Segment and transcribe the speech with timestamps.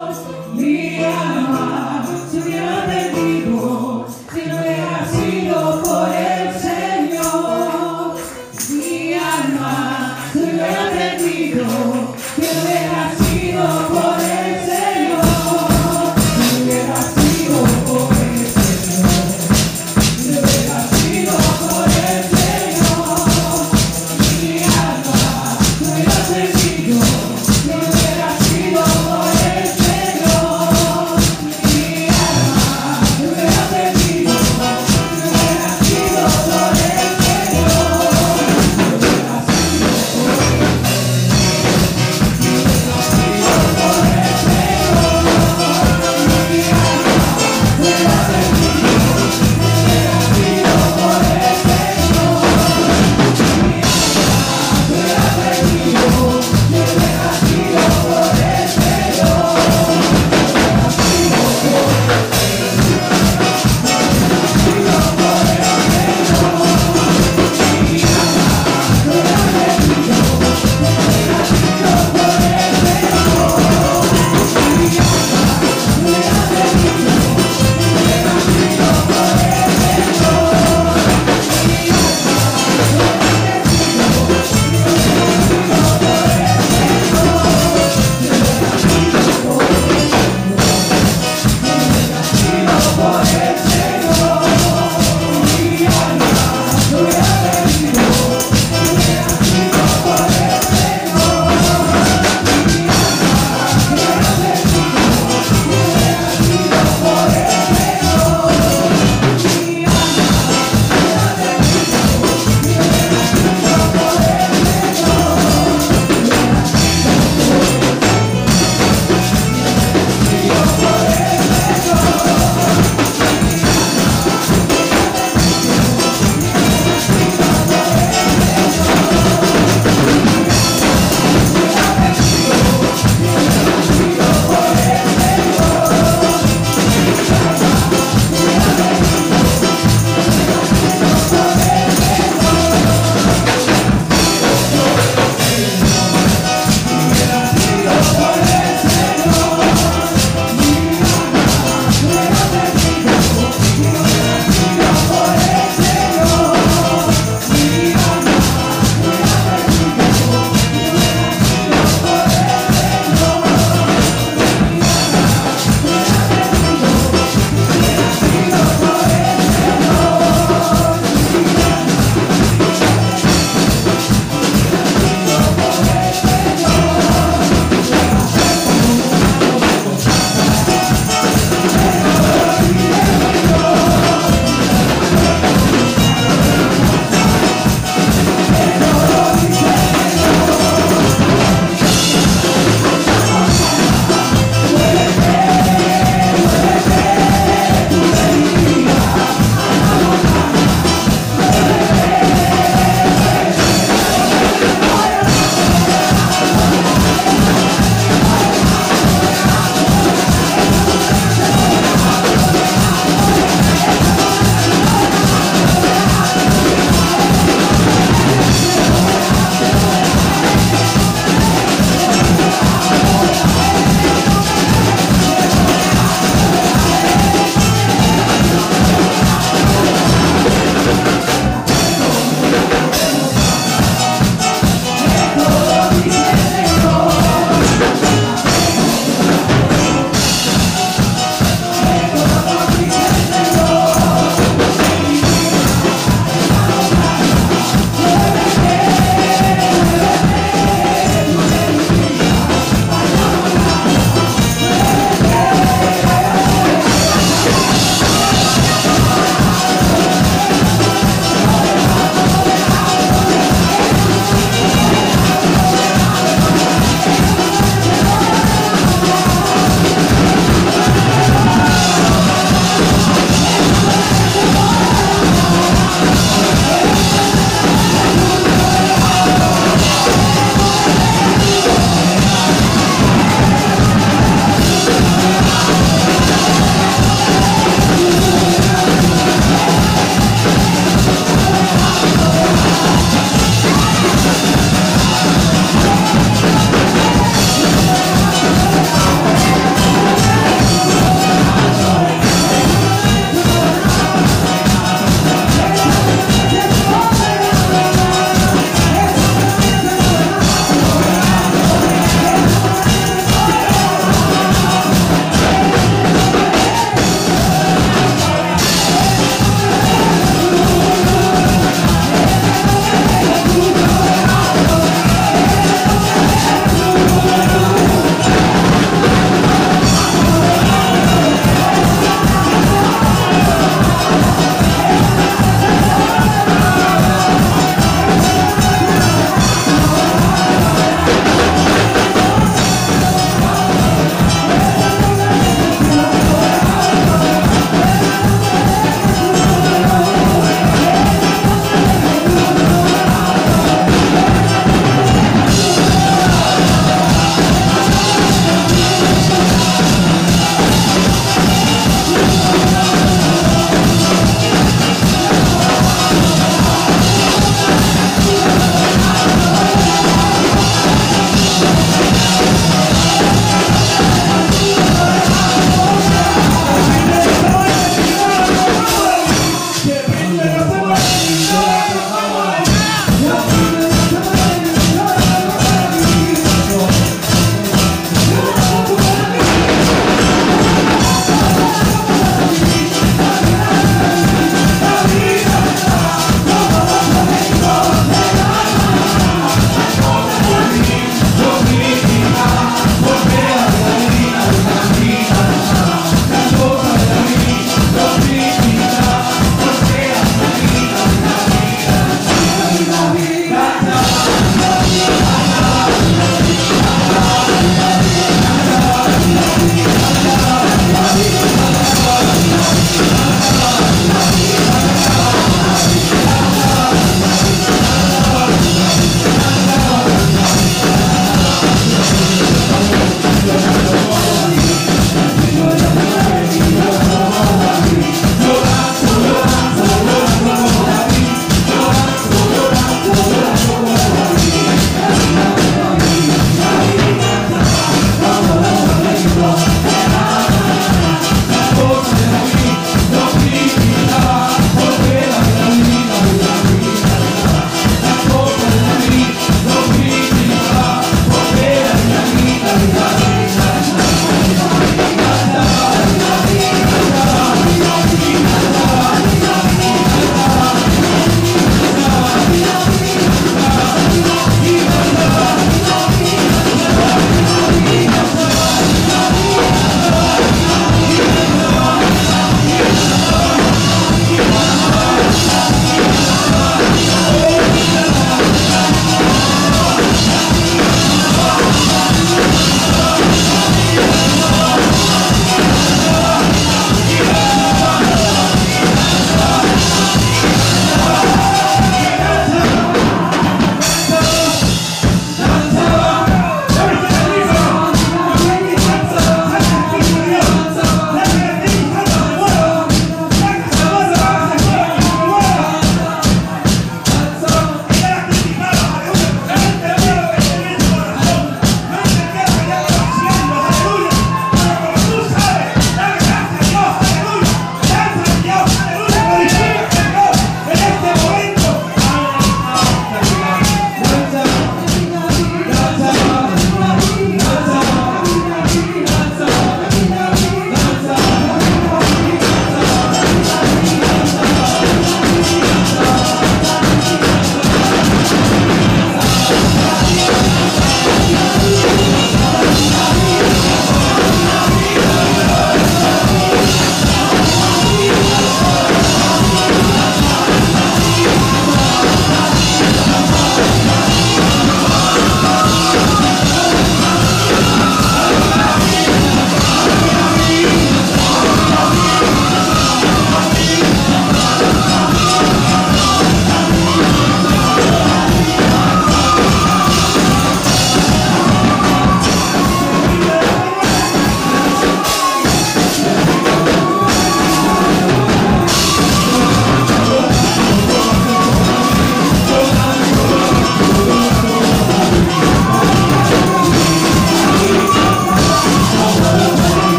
[0.00, 2.02] Mi alma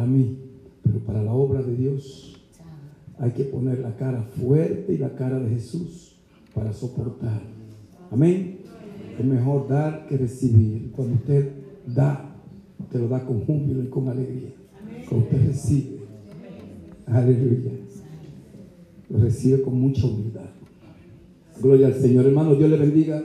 [0.00, 0.38] para mí,
[0.82, 2.34] pero para la obra de Dios
[3.18, 6.16] hay que poner la cara fuerte y la cara de Jesús
[6.54, 7.42] para soportar.
[8.10, 8.60] Amén.
[9.18, 10.90] Es mejor dar que recibir.
[10.92, 11.50] Cuando usted
[11.86, 12.34] da,
[12.90, 14.54] te lo da con júbilo y con alegría.
[15.06, 15.98] Cuando usted recibe,
[17.04, 17.72] aleluya,
[19.10, 20.48] lo recibe con mucha humildad.
[21.60, 22.24] Gloria al Señor.
[22.24, 23.22] Hermano, Dios le bendiga.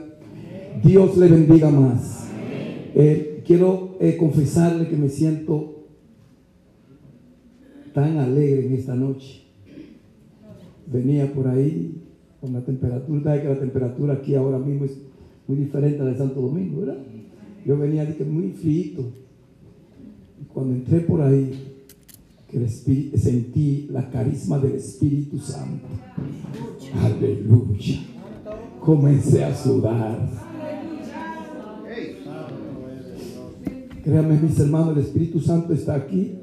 [0.84, 2.28] Dios le bendiga más.
[2.94, 5.75] Eh, quiero eh, confesarle que me siento
[7.96, 9.40] tan alegre en esta noche.
[10.86, 12.02] Venía por ahí
[12.42, 14.98] con la temperatura, sabe que la temperatura aquí ahora mismo es
[15.48, 16.98] muy diferente a la de Santo Domingo, ¿verdad?
[17.64, 19.00] Yo venía que muy frío.
[20.42, 21.72] Y cuando entré por ahí,
[23.14, 25.86] sentí la carisma del Espíritu Santo.
[27.02, 27.98] Aleluya.
[28.78, 30.28] Comencé a sudar.
[34.04, 36.40] Créanme, mis hermanos, el Espíritu Santo está aquí.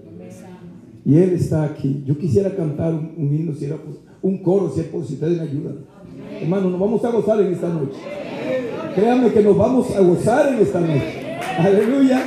[1.06, 2.04] Y Él está aquí.
[2.06, 3.78] Yo quisiera cantar un, un himno, si era
[4.22, 5.80] un coro, si es si ustedes me ayudan.
[6.42, 7.98] Hermano, nos vamos a gozar en esta noche.
[8.96, 11.38] Créanme que nos vamos a gozar en esta noche.
[11.58, 12.24] Aleluya.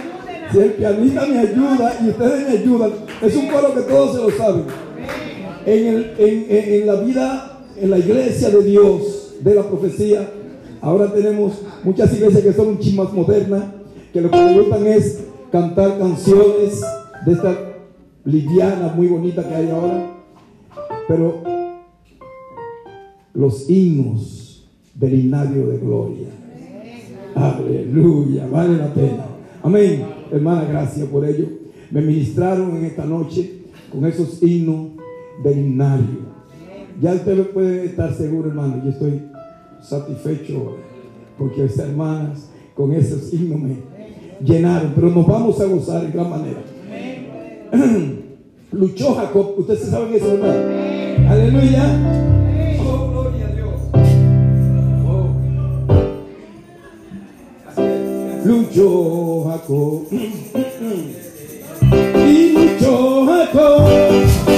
[0.53, 2.91] Si el pianista me ayuda y ustedes me ayudan,
[3.23, 4.65] es un coro que todos se lo saben.
[5.65, 6.47] En, el- en-
[6.83, 10.29] en la vida, en la iglesia de Dios, de la profecía,
[10.81, 13.65] ahora tenemos muchas iglesias que son un chin más modernas,
[14.13, 16.81] que lo que le gustan es cantar canciones
[17.27, 17.66] de esta
[18.27, 20.13] liviana, muy bonita que hay ahora.
[21.09, 21.43] Pero
[23.33, 26.29] los himnos del himnario de gloria.
[27.35, 29.27] Aleluya, vale la pena.
[29.63, 30.05] Amén.
[30.31, 31.47] Hermana, gracias por ello.
[31.91, 33.63] Me ministraron en esta noche
[33.93, 34.93] con esos himnos
[35.45, 36.27] del himnario.
[37.01, 39.23] Ya usted puede estar seguro, hermano, yo estoy
[39.83, 40.77] satisfecho
[41.39, 43.77] porque esas hermanas con esos himnos me
[44.43, 46.63] llenaron, pero nos vamos a gozar en gran manera.
[48.73, 51.31] Luchó Jacob, ustedes saben eso, ¿verdad?
[51.31, 51.85] Aleluya.
[52.81, 53.81] Oh, gloria a Dios.
[55.07, 55.29] Oh.
[58.45, 60.07] Luchó Jacob.
[62.29, 64.56] Y luchó Jacob.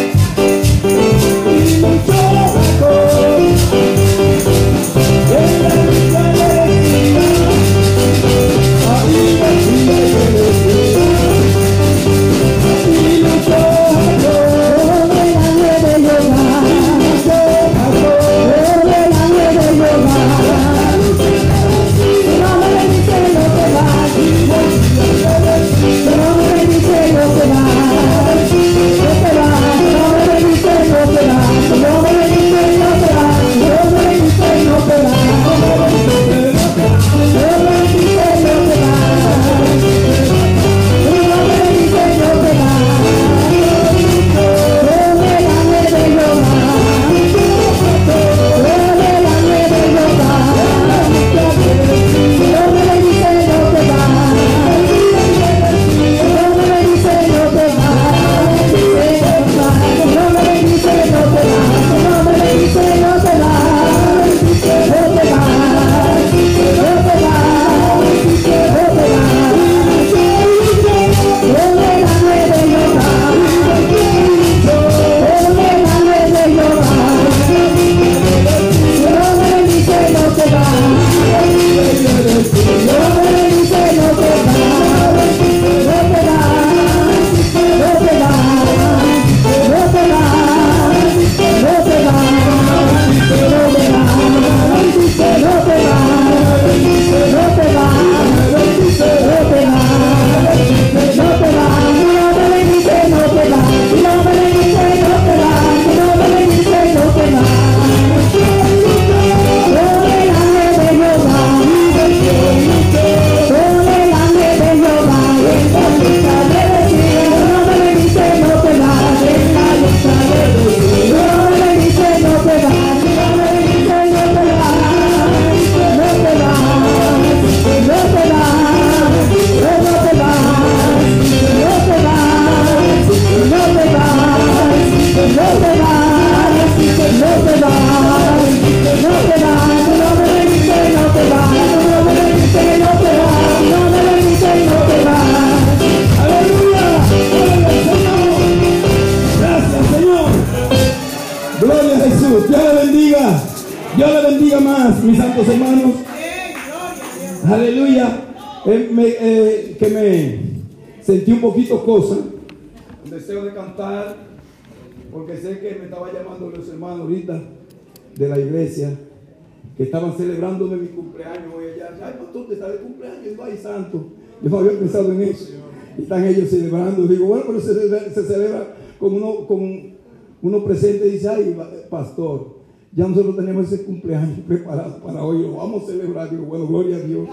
[181.89, 182.59] Pastor,
[182.95, 186.35] ya nosotros tenemos ese cumpleaños preparado para hoy, lo vamos a celebrar.
[186.37, 187.29] Bueno, gloria a Dios,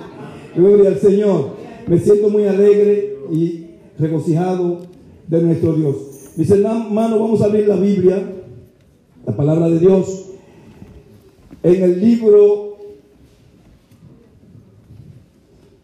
[0.56, 1.49] gloria al Señor.
[1.88, 3.66] Me siento muy alegre y
[3.97, 4.80] regocijado
[5.28, 5.95] de nuestro Dios.
[6.36, 8.22] Mis hermanos, vamos a abrir la Biblia,
[9.26, 10.32] la palabra de Dios,
[11.64, 12.78] en el libro,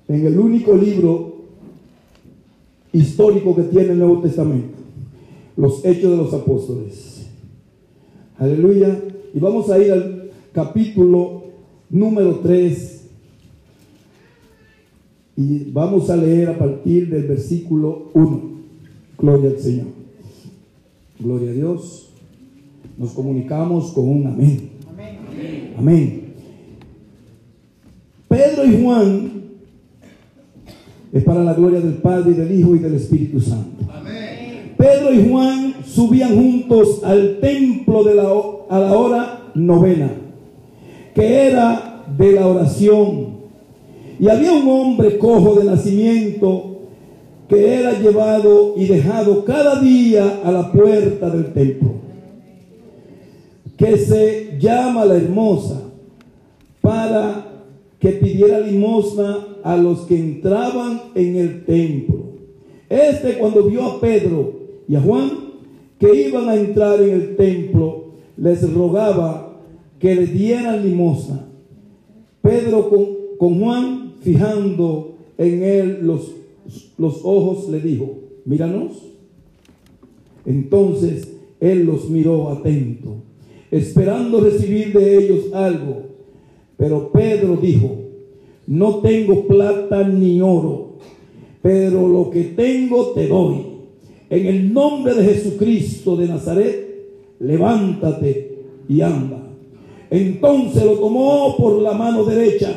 [0.08, 1.32] en el único libro
[2.92, 4.78] histórico que tiene el Nuevo Testamento,
[5.56, 7.11] los Hechos de los Apóstoles.
[8.42, 9.00] Aleluya.
[9.36, 11.44] Y vamos a ir al capítulo
[11.92, 13.02] número 3
[15.38, 18.42] y vamos a leer a partir del versículo 1.
[19.20, 19.88] Gloria al Señor.
[21.20, 22.10] Gloria a Dios.
[22.98, 24.72] Nos comunicamos con un amén.
[25.78, 26.34] Amén.
[28.28, 29.32] Pedro y Juan
[31.14, 33.86] es para la gloria del Padre y del Hijo y del Espíritu Santo.
[34.82, 38.24] Pedro y Juan subían juntos al templo de la,
[38.68, 40.10] a la hora novena,
[41.14, 43.42] que era de la oración.
[44.20, 46.80] Y había un hombre cojo de nacimiento
[47.48, 51.92] que era llevado y dejado cada día a la puerta del templo,
[53.78, 55.80] que se llama la hermosa,
[56.82, 57.46] para
[58.00, 62.32] que pidiera limosna a los que entraban en el templo.
[62.90, 64.61] Este cuando vio a Pedro
[64.92, 65.32] y a Juan
[65.98, 69.58] que iban a entrar en el templo, les rogaba
[70.00, 71.48] que le dieran limosna.
[72.42, 76.34] Pedro con, con Juan, fijando en él los,
[76.98, 78.92] los ojos, le dijo, míranos.
[80.46, 83.16] Entonces él los miró atento,
[83.70, 86.02] esperando recibir de ellos algo.
[86.76, 87.96] Pero Pedro dijo,
[88.68, 90.98] no tengo plata ni oro,
[91.62, 93.71] pero lo que tengo te doy.
[94.32, 96.88] En el nombre de Jesucristo de Nazaret,
[97.40, 99.44] levántate y anda.
[100.10, 102.74] Entonces lo tomó por la mano derecha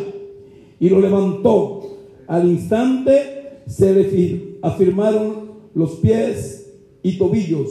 [0.80, 1.80] y lo levantó.
[2.26, 7.68] Al instante se le fir- afirmaron los pies y tobillos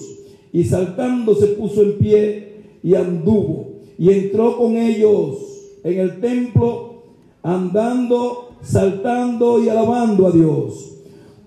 [0.53, 2.53] y saltando se puso en pie
[2.83, 5.37] y anduvo y entró con ellos
[5.83, 7.03] en el templo
[7.41, 10.92] andando, saltando y alabando a Dios.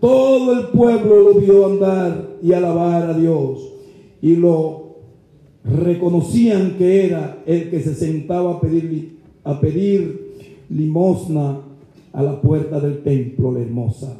[0.01, 3.72] Todo el pueblo lo vio andar y alabar a Dios
[4.20, 4.86] y lo
[5.64, 11.61] reconocían que era el que se sentaba a pedir, a pedir limosna
[12.12, 14.16] a la puerta del templo, la hermosa,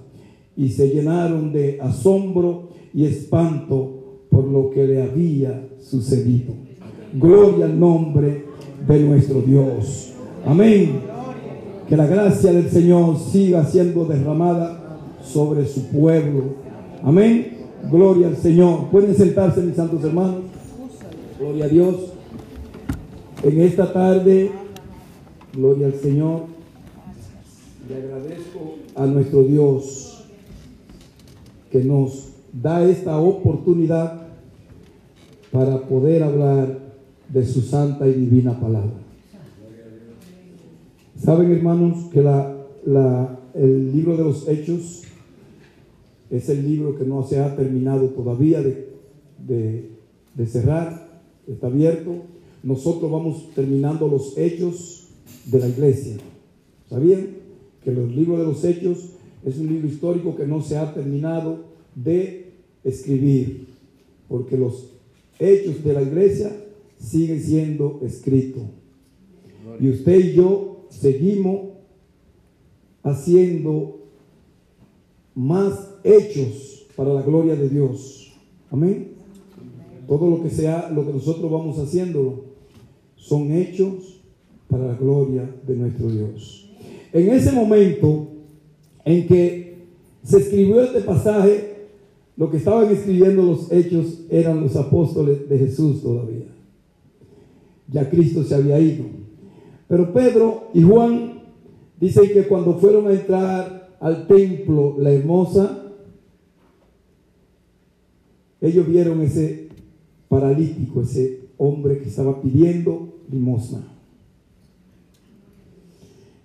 [0.57, 6.55] y se llenaron de asombro y espanto por lo que le había sucedido.
[7.15, 8.45] Gloria al nombre
[8.87, 10.13] de nuestro Dios.
[10.45, 11.01] Amén.
[11.89, 14.76] Que la gracia del Señor siga siendo derramada
[15.27, 16.45] sobre su pueblo.
[17.03, 17.57] Amén.
[17.91, 18.89] Gloria al Señor.
[18.91, 20.45] Pueden sentarse mis santos hermanos.
[21.39, 21.97] Gloria a Dios.
[23.43, 24.51] En esta tarde,
[25.53, 26.45] gloria al Señor.
[27.89, 30.25] Le agradezco a nuestro Dios
[31.71, 34.23] que nos da esta oportunidad
[35.53, 36.79] para poder hablar
[37.29, 39.07] de su santa y divina palabra.
[41.23, 45.03] Saben, hermanos, que la, el libro de los Hechos
[46.31, 48.89] es el libro que no se ha terminado todavía de,
[49.47, 52.15] de- cerrar, está abierto.
[52.63, 55.09] Nosotros vamos terminando los hechos
[55.47, 56.17] de la iglesia.
[56.89, 57.29] ¿Sabían
[57.83, 59.11] que los libros de los hechos
[59.45, 61.65] es un libro histórico que no se ha terminado
[61.95, 62.53] de
[62.85, 63.69] escribir?
[64.29, 64.91] Porque los
[65.39, 66.55] hechos de la iglesia
[66.99, 68.63] siguen siendo escritos.
[69.81, 71.71] Y usted y yo seguimos
[73.03, 74.01] haciendo
[75.35, 78.33] más hechos para la gloria de Dios.
[78.71, 79.13] Amén.
[80.07, 82.45] Todo lo que sea, lo que nosotros vamos haciendo,
[83.17, 84.21] son hechos
[84.69, 86.71] para la gloria de nuestro Dios.
[87.13, 88.29] En ese momento
[89.05, 89.77] en que
[90.23, 91.89] se escribió este pasaje,
[92.37, 96.47] lo que estaban escribiendo los hechos eran los apóstoles de Jesús todavía.
[97.89, 99.05] Ya Cristo se había ido.
[99.89, 101.43] Pero Pedro y Juan
[102.01, 105.86] dicen que cuando fueron a entrar al templo, la hermosa,
[108.61, 109.69] ellos vieron ese
[110.29, 113.87] paralítico, ese hombre que estaba pidiendo limosna.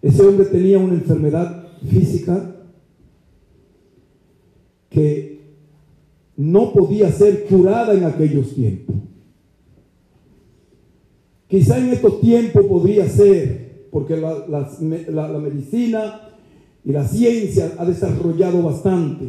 [0.02, 2.56] Ese hombre tenía una enfermedad física
[4.90, 5.40] que
[6.38, 8.96] no podía ser curada en aquellos tiempos.
[11.48, 16.22] Quizá en estos tiempos podría ser, porque la, la- medicina
[16.84, 19.26] y la ciencia ha desarrollado bastante.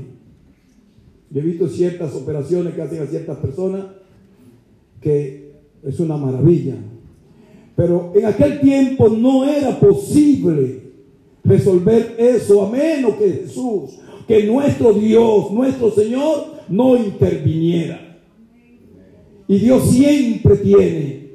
[1.32, 3.86] Yo he visto ciertas operaciones que hacen a ciertas personas
[5.00, 5.52] que
[5.82, 6.76] es una maravilla.
[7.74, 10.82] Pero en aquel tiempo no era posible
[11.42, 18.20] resolver eso a menos que Jesús, que nuestro Dios, nuestro Señor, no interviniera.
[19.48, 21.30] Y Dios siempre tiene,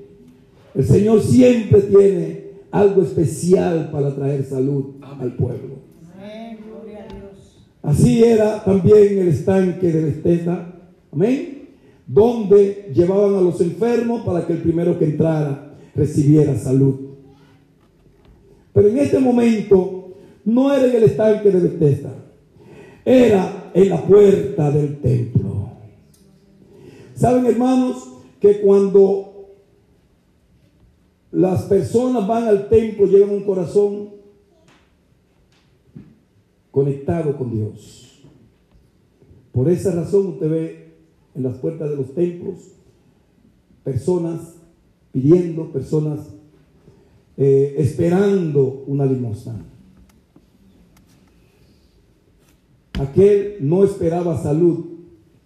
[0.73, 5.75] el Señor siempre tiene algo especial para traer salud al pueblo.
[6.15, 7.66] Amén, gloria a Dios.
[7.81, 10.73] Así era también el estanque de Bethesda,
[11.11, 11.69] amén,
[12.05, 16.95] donde llevaban a los enfermos para que el primero que entrara recibiera salud.
[18.73, 20.13] Pero en este momento
[20.45, 22.13] no era en el estanque de Bethesda,
[23.03, 25.71] era en la puerta del templo.
[27.15, 28.09] Saben, hermanos,
[28.39, 29.27] que cuando
[31.31, 34.06] las personas van al templo llevan un corazón
[36.77, 38.21] conectado con Dios.
[39.51, 40.93] Por esa razón usted ve
[41.33, 42.59] en las puertas de los templos
[43.83, 44.57] personas
[45.11, 46.19] pidiendo, personas
[47.35, 49.55] eh, esperando una limosna.
[52.99, 54.85] Aquel no esperaba salud,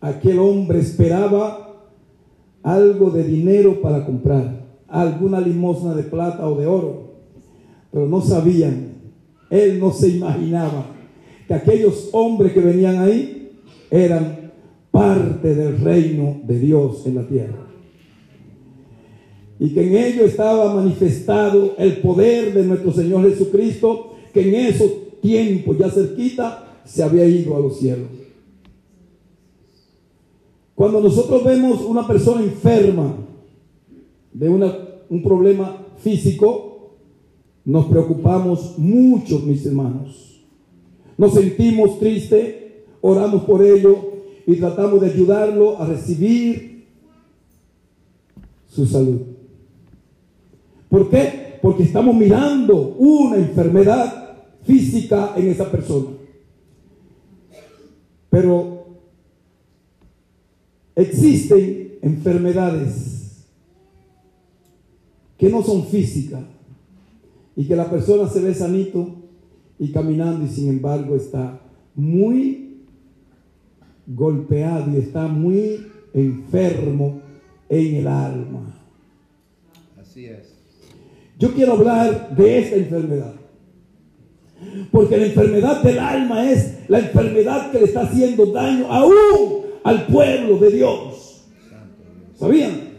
[0.02, 1.88] aquel hombre esperaba
[2.62, 7.14] algo de dinero para comprar, alguna limosna de plata o de oro,
[7.90, 8.96] pero no sabían,
[9.50, 10.98] él no se imaginaba
[11.52, 14.54] que aquellos hombres que venían ahí eran
[14.89, 17.68] parte del reino de Dios en la tierra.
[19.60, 25.20] Y que en ello estaba manifestado el poder de nuestro Señor Jesucristo, que en esos
[25.20, 28.08] tiempos ya cerquita se había ido a los cielos.
[30.74, 33.14] Cuando nosotros vemos una persona enferma
[34.32, 34.74] de una-
[35.10, 36.95] un problema físico,
[37.66, 40.31] nos preocupamos mucho, mis hermanos.
[41.22, 42.55] Nos sentimos tristes,
[42.99, 43.95] oramos por ello
[44.47, 46.88] y tratamos de ayudarlo a recibir
[48.67, 49.22] su salud.
[50.89, 51.59] ¿Por qué?
[51.61, 56.07] Porque estamos mirando una enfermedad física en esa persona.
[58.32, 58.88] Pero
[60.95, 63.45] existen enfermedades
[65.38, 66.41] que no son físicas
[67.55, 69.20] y que la persona se ve sanito
[69.82, 71.60] y caminando y sin embargo está
[71.96, 72.84] muy
[74.06, 77.20] golpeado y está muy enfermo
[77.68, 78.76] en el alma.
[80.00, 80.54] Así es.
[81.40, 83.34] Yo quiero hablar de esta enfermedad.
[84.92, 90.06] Porque la enfermedad del alma es la enfermedad que le está haciendo daño aún al
[90.06, 91.48] pueblo de Dios.
[92.36, 92.92] ¿Sabían?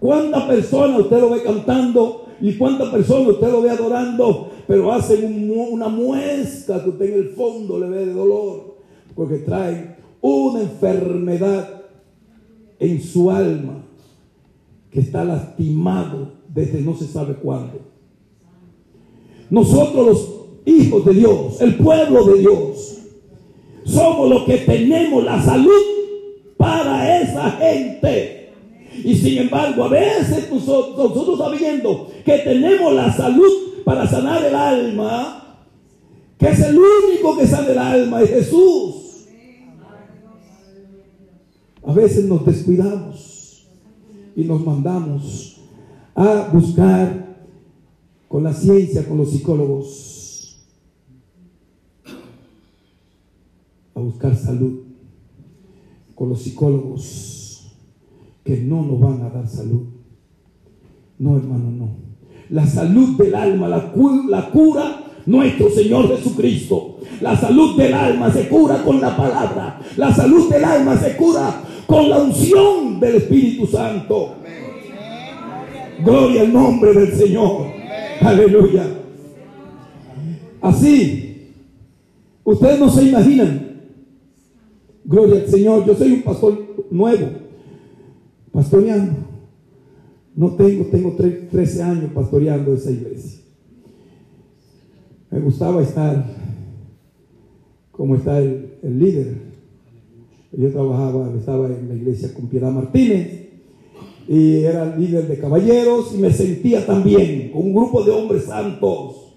[0.00, 4.52] ¿Cuántas personas usted lo ve cantando y cuántas personas usted lo ve adorando?
[4.68, 8.76] Pero hacen una muesca que usted en el fondo le ve de dolor.
[9.14, 11.86] Porque traen una enfermedad
[12.78, 13.82] en su alma
[14.90, 17.80] que está lastimado desde no se sabe cuándo.
[19.48, 20.34] Nosotros los
[20.66, 22.98] hijos de Dios, el pueblo de Dios,
[23.84, 25.82] somos los que tenemos la salud
[26.58, 28.50] para esa gente.
[29.02, 34.54] Y sin embargo, a veces nosotros, nosotros sabiendo que tenemos la salud para sanar el
[34.54, 35.64] alma,
[36.36, 39.26] que es el único que sana el alma, es Jesús.
[41.86, 43.66] A veces nos descuidamos
[44.36, 45.62] y nos mandamos
[46.14, 47.46] a buscar
[48.28, 50.66] con la ciencia, con los psicólogos,
[53.94, 54.82] a buscar salud
[56.14, 57.72] con los psicólogos
[58.44, 59.86] que no nos van a dar salud.
[61.18, 62.17] No, hermano, no.
[62.50, 63.92] La salud del alma la,
[64.28, 66.98] la cura nuestro Señor Jesucristo.
[67.20, 69.80] La salud del alma se cura con la palabra.
[69.96, 74.34] La salud del alma se cura con la unción del Espíritu Santo.
[76.04, 77.66] Gloria al nombre del Señor.
[78.20, 78.84] Aleluya.
[80.60, 81.52] Así,
[82.44, 83.68] ustedes no se imaginan.
[85.04, 85.84] Gloria al Señor.
[85.86, 87.28] Yo soy un pastor nuevo,
[88.52, 89.27] pastoreando.
[90.38, 93.40] No tengo, tengo tre- 13 años pastoreando esa iglesia.
[95.32, 96.24] Me gustaba estar
[97.90, 99.36] como está el, el líder.
[100.52, 103.48] Yo trabajaba, estaba en la iglesia con Piedad Martínez
[104.28, 109.34] y era líder de caballeros y me sentía también con un grupo de hombres santos.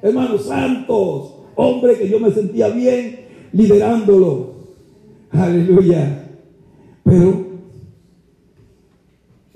[0.00, 3.16] hermanos santos, hombre que yo me sentía bien
[3.52, 4.54] liderándolo.
[5.30, 6.24] Aleluya.
[7.04, 7.47] Pero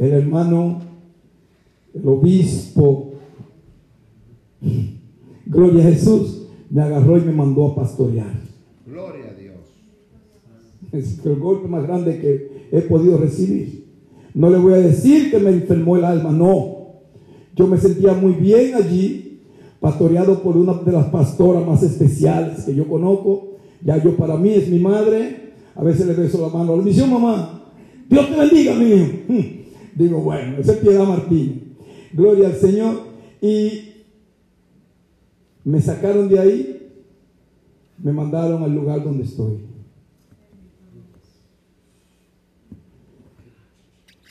[0.03, 0.81] el hermano,
[1.95, 3.13] el obispo,
[5.47, 8.33] gloria a Jesús, me agarró y me mandó a pastorear.
[8.85, 9.57] Gloria a Dios.
[10.91, 13.87] Es el golpe más grande que he podido recibir.
[14.35, 16.79] No le voy a decir que me enfermó el alma, no.
[17.55, 19.41] Yo me sentía muy bien allí,
[19.79, 23.57] pastoreado por una de las pastoras más especiales que yo conozco.
[23.85, 25.53] Ya yo para mí es mi madre.
[25.75, 26.77] A veces le beso la mano.
[26.77, 27.71] La misión, mamá.
[28.09, 29.62] Dios te bendiga, mío.
[29.95, 31.77] Digo, bueno, esa es Piedad Martín.
[32.13, 33.01] Gloria al Señor.
[33.41, 33.93] Y
[35.65, 36.93] me sacaron de ahí,
[37.99, 39.59] me mandaron al lugar donde estoy.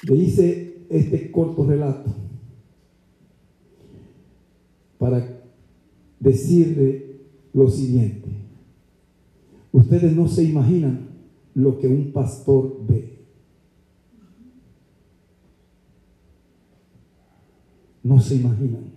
[0.03, 2.11] Le hice este corto relato
[4.97, 5.41] para
[6.19, 7.17] decirle
[7.53, 8.29] lo siguiente.
[9.71, 11.09] Ustedes no se imaginan
[11.55, 13.10] lo que un pastor ve.
[18.03, 18.91] No se imaginan.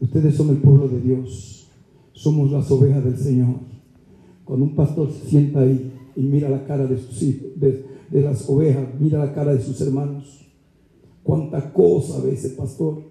[0.00, 1.68] Ustedes son el pueblo de Dios.
[2.12, 3.56] Somos las ovejas del Señor.
[4.44, 8.20] Cuando un pastor se sienta ahí y mira la cara de sus hijos, de, de
[8.20, 10.46] las ovejas, mira la cara de sus hermanos.
[11.22, 13.02] Cuánta cosa ve ese pastor.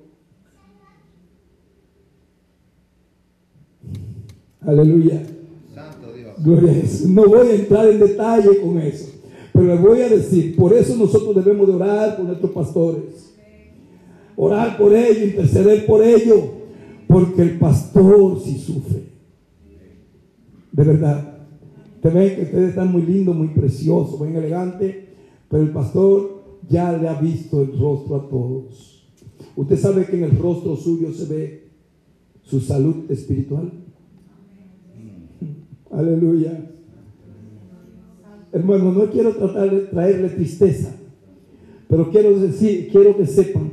[4.62, 5.26] Aleluya.
[5.74, 6.36] Santo Dios.
[6.44, 7.10] Gloria a Jesús.
[7.10, 9.10] No voy a entrar en detalle con eso.
[9.52, 13.23] Pero les voy a decir, por eso nosotros debemos de orar por nuestros pastores.
[14.36, 16.42] Orar por ellos, interceder por ellos.
[17.08, 19.04] Porque el pastor sí sufre.
[20.72, 21.38] De verdad.
[22.02, 24.96] Te ven que ustedes están muy lindos, muy preciosos, muy elegantes.
[25.50, 29.08] Pero el pastor ya le ha visto el rostro a todos.
[29.56, 31.68] Usted sabe que en el rostro suyo se ve
[32.42, 33.72] su salud espiritual.
[35.92, 36.72] Aleluya.
[38.52, 40.96] Hermano, no quiero tratar de traerle tristeza,
[41.90, 43.72] pero quiero decir, quiero que sepan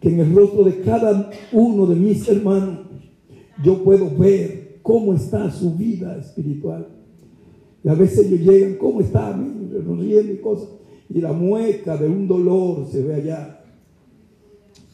[0.00, 2.80] que en el rostro de cada uno de mis hermanos
[3.62, 6.88] yo puedo ver cómo está su vida espiritual.
[7.84, 9.32] Y a veces ellos llegan, ¿cómo está?
[9.32, 10.68] Riendo y cosas.
[11.08, 13.64] Y la mueca de un dolor se ve allá.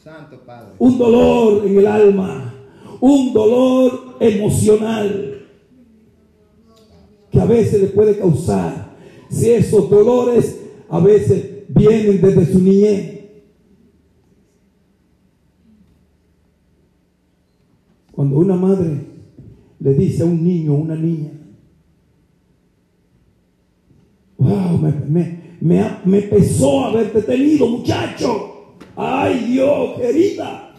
[0.03, 0.73] Santo Padre.
[0.79, 2.53] Un dolor en el alma.
[2.99, 5.45] Un dolor emocional
[7.29, 8.97] que a veces le puede causar.
[9.29, 13.16] Si esos dolores a veces vienen desde su niñez.
[18.17, 18.99] Cuando una madre
[19.79, 21.33] le dice a un niño o una niña,
[24.39, 28.75] wow, me, me, me, me pesó haberte tenido, muchacho.
[28.95, 30.73] Ay Dios, querida.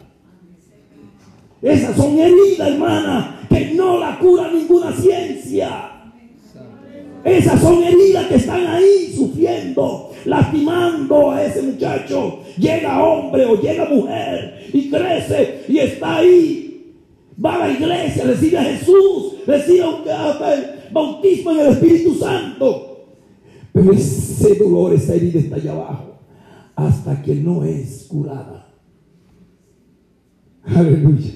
[1.62, 5.92] Esas son heridas, hermana, que no la cura ninguna ciencia.
[7.22, 12.40] Esas son heridas que están ahí sufriendo, lastimando a ese muchacho.
[12.56, 16.67] Llega hombre o llega mujer y crece y está ahí.
[17.44, 23.06] Va a la iglesia, recibe a Jesús, recibe hasta el bautismo en el Espíritu Santo.
[23.72, 26.08] Pero ese dolor, esa herida está allá abajo
[26.78, 28.68] hasta que no es curada.
[30.64, 31.32] Aleluya.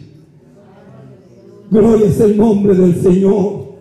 [1.71, 3.73] Gloria es el nombre del Señor.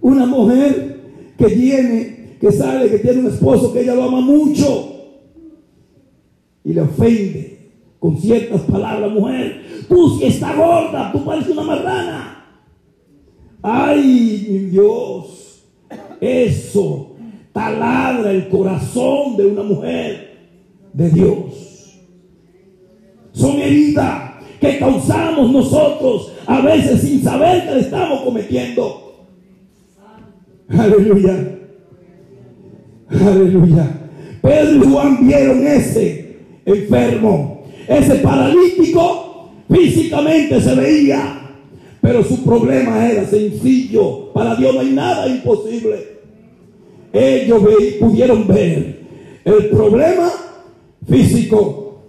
[0.00, 1.00] Una mujer
[1.36, 4.92] que tiene, que sabe que tiene un esposo que ella lo ama mucho
[6.64, 9.62] y le ofende con ciertas palabras, mujer,
[10.18, 12.44] si estás gorda, tú pareces una marrana.
[13.62, 15.64] Ay, mi Dios,
[16.20, 17.12] eso
[17.52, 20.48] taladra el corazón de una mujer
[20.92, 22.00] de Dios.
[23.32, 29.26] Son heridas que causamos nosotros a veces sin saber que le estamos cometiendo.
[30.68, 31.58] Aleluya.
[33.08, 33.98] Aleluya.
[34.40, 39.21] Pedro y Juan vieron ese enfermo, ese paralítico,
[39.72, 41.50] físicamente se veía,
[42.00, 44.32] pero su problema era sencillo.
[44.32, 46.12] Para Dios no hay nada imposible.
[47.12, 49.00] Ellos ve- pudieron ver
[49.44, 50.30] el problema
[51.08, 52.02] físico.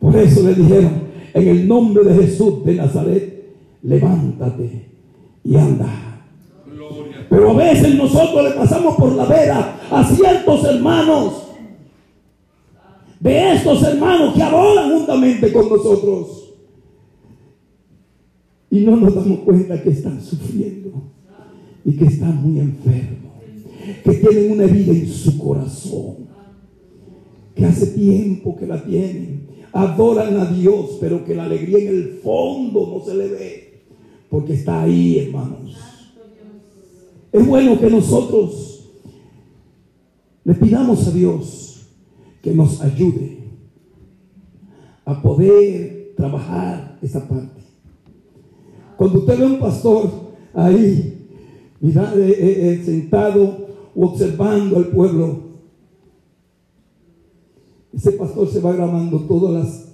[0.00, 1.02] Por eso le dijeron,
[1.34, 3.52] en el nombre de Jesús de Nazaret,
[3.82, 4.86] levántate
[5.44, 6.04] y anda.
[7.28, 11.44] Pero a veces nosotros le pasamos por la vera a ciertos hermanos,
[13.20, 16.47] de estos hermanos que adoran juntamente con nosotros.
[18.70, 21.12] Y no nos damos cuenta que están sufriendo
[21.84, 23.32] y que están muy enfermos,
[24.04, 26.28] que tienen una herida en su corazón,
[27.54, 29.48] que hace tiempo que la tienen.
[29.72, 33.82] adoran a Dios, pero que la alegría en el fondo no se le ve,
[34.28, 35.76] porque está ahí, hermanos.
[37.32, 38.90] Es bueno que nosotros
[40.44, 41.86] le pidamos a Dios
[42.42, 43.38] que nos ayude
[45.04, 47.57] a poder trabajar esa parte.
[48.98, 50.10] Cuando usted ve a un pastor
[50.52, 51.28] ahí,
[51.80, 55.38] mira, eh, eh, eh, observando al pueblo,
[57.92, 59.88] ese pastor se va grabando todas las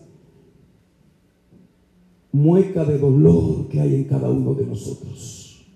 [2.32, 5.66] muecas de dolor que hay en cada uno de nosotros.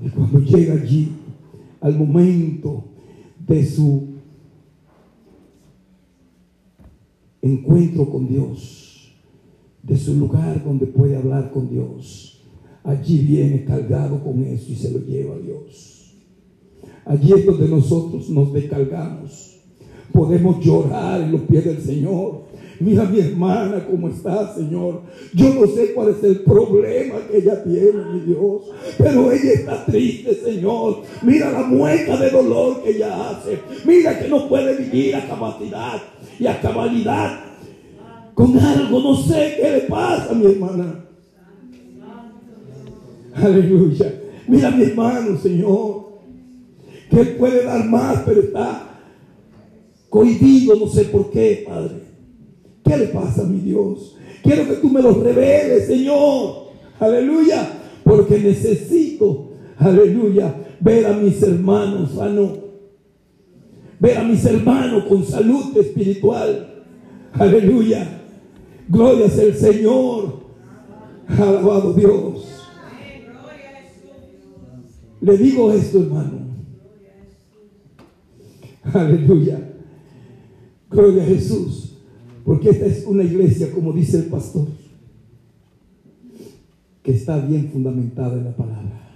[0.00, 1.08] Y cuando llega allí,
[1.80, 2.84] al momento
[3.48, 4.10] de su
[7.42, 9.12] encuentro con Dios,
[9.82, 12.27] de su lugar donde puede hablar con Dios,
[12.88, 16.14] allí viene cargado con eso y se lo lleva a Dios.
[17.04, 19.56] Allí es donde nosotros nos descargamos.
[20.10, 22.48] Podemos llorar en los pies del Señor.
[22.80, 25.02] Mira mi hermana cómo está, Señor.
[25.34, 28.62] Yo no sé cuál es el problema que ella tiene, mi Dios.
[28.96, 31.02] Pero ella está triste, Señor.
[31.22, 33.58] Mira la mueca de dolor que ella hace.
[33.84, 36.00] Mira que no puede vivir a capacidad
[36.40, 37.40] y a cabalidad.
[38.32, 41.07] Con algo, no sé qué le pasa mi hermana.
[43.42, 44.14] Aleluya.
[44.46, 46.08] Mira mi hermano, Señor.
[47.10, 49.00] Que él puede dar más, pero está
[50.08, 52.02] cohibido, no sé por qué, Padre.
[52.84, 54.16] ¿Qué le pasa, mi Dios?
[54.42, 56.68] Quiero que tú me lo reveles, Señor.
[56.98, 57.74] Aleluya.
[58.04, 62.50] Porque necesito, aleluya, ver a mis hermanos sanos.
[64.00, 66.84] Ver a mis hermanos con salud espiritual.
[67.32, 68.22] Aleluya.
[68.88, 70.38] Gloria sea el Señor.
[71.26, 72.47] Alabado Dios.
[75.20, 76.38] Le digo esto, hermano.
[78.92, 79.74] Aleluya.
[80.90, 81.96] Gloria a Jesús.
[82.44, 84.68] Porque esta es una iglesia, como dice el pastor,
[87.02, 89.10] que está bien fundamentada en la palabra.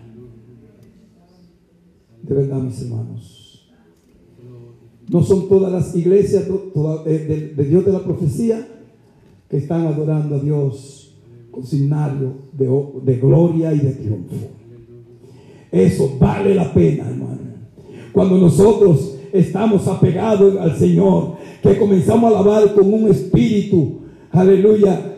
[2.22, 3.72] De verdad, mis hermanos.
[5.08, 8.66] No son todas las iglesias de, de, Dios de la profecía
[9.48, 11.16] que están adorando a Dios
[11.50, 14.61] con signario de gloria y de triunfo.
[15.72, 17.40] Eso vale la pena, hermano.
[18.12, 25.16] Cuando nosotros estamos apegados al Señor, que comenzamos a alabar con un espíritu, aleluya,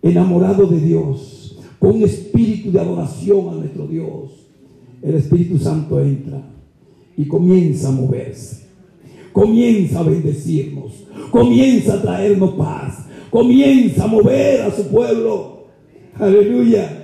[0.00, 4.46] enamorado de Dios, con un espíritu de adoración a nuestro Dios,
[5.02, 6.42] el Espíritu Santo entra
[7.16, 8.66] y comienza a moverse,
[9.32, 15.64] comienza a bendecirnos, comienza a traernos paz, comienza a mover a su pueblo,
[16.14, 16.99] aleluya,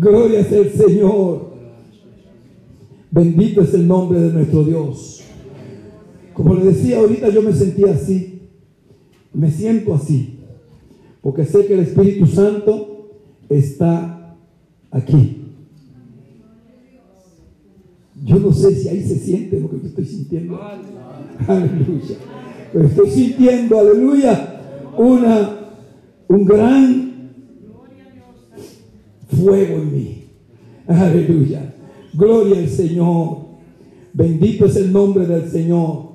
[0.00, 1.50] gloria sea el Señor.
[3.10, 5.22] Bendito es el nombre de nuestro Dios.
[6.32, 8.42] Como le decía ahorita, yo me sentía así.
[9.32, 10.38] Me siento así.
[11.20, 13.10] Porque sé que el Espíritu Santo
[13.48, 14.36] está
[14.90, 15.36] aquí.
[18.24, 20.58] Yo no sé si ahí se siente lo que yo estoy sintiendo.
[21.46, 22.16] Aleluya.
[22.72, 24.60] Estoy sintiendo, aleluya,
[24.96, 25.50] una,
[26.28, 27.09] un gran
[29.42, 30.24] fuego en mí.
[30.86, 31.74] Aleluya.
[32.14, 33.38] Gloria al Señor.
[34.12, 36.10] Bendito es el nombre del Señor.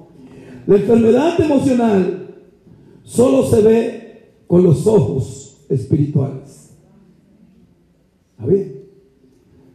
[0.68, 2.36] La enfermedad emocional
[3.04, 6.72] solo se ve con los ojos espirituales.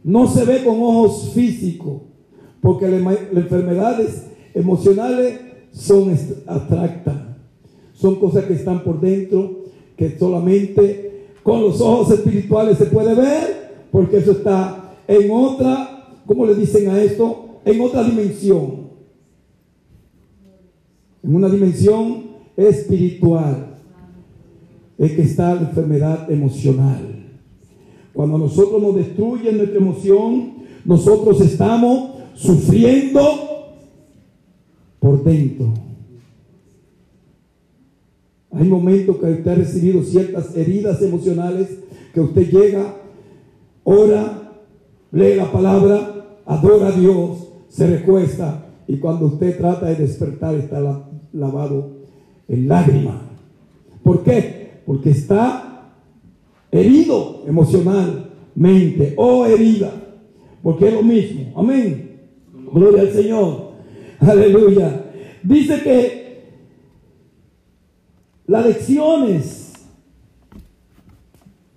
[0.03, 2.01] No se ve con ojos físicos,
[2.61, 5.39] porque las enfermedades emocionales
[5.71, 6.15] son
[6.47, 7.15] abstractas.
[7.93, 11.10] Son cosas que están por dentro, que solamente
[11.43, 16.89] con los ojos espirituales se puede ver, porque eso está en otra, ¿cómo le dicen
[16.89, 17.59] a esto?
[17.65, 18.81] En otra dimensión
[21.23, 22.23] en una dimensión
[22.57, 23.79] espiritual,
[24.97, 27.25] es que está la enfermedad emocional.
[28.13, 30.53] Cuando nosotros nos destruyen nuestra emoción,
[30.85, 33.19] nosotros estamos sufriendo
[34.99, 35.73] por dentro.
[38.53, 41.69] Hay momentos que usted ha recibido ciertas heridas emocionales,
[42.13, 42.95] que usted llega,
[43.83, 44.59] ora,
[45.11, 50.81] lee la palabra, adora a Dios, se recuesta y cuando usted trata de despertar está
[51.31, 51.91] lavado
[52.49, 53.21] en lágrimas.
[54.03, 54.81] ¿Por qué?
[54.85, 55.93] Porque está
[56.71, 59.91] herido emocionalmente o herida.
[60.61, 61.53] Porque es lo mismo.
[61.55, 62.19] Amén.
[62.73, 63.71] Gloria al Señor.
[64.19, 65.05] Aleluya.
[65.43, 66.20] Dice que
[68.51, 69.71] las lecciones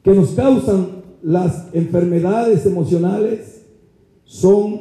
[0.03, 3.65] que nos causan las enfermedades emocionales
[4.25, 4.81] son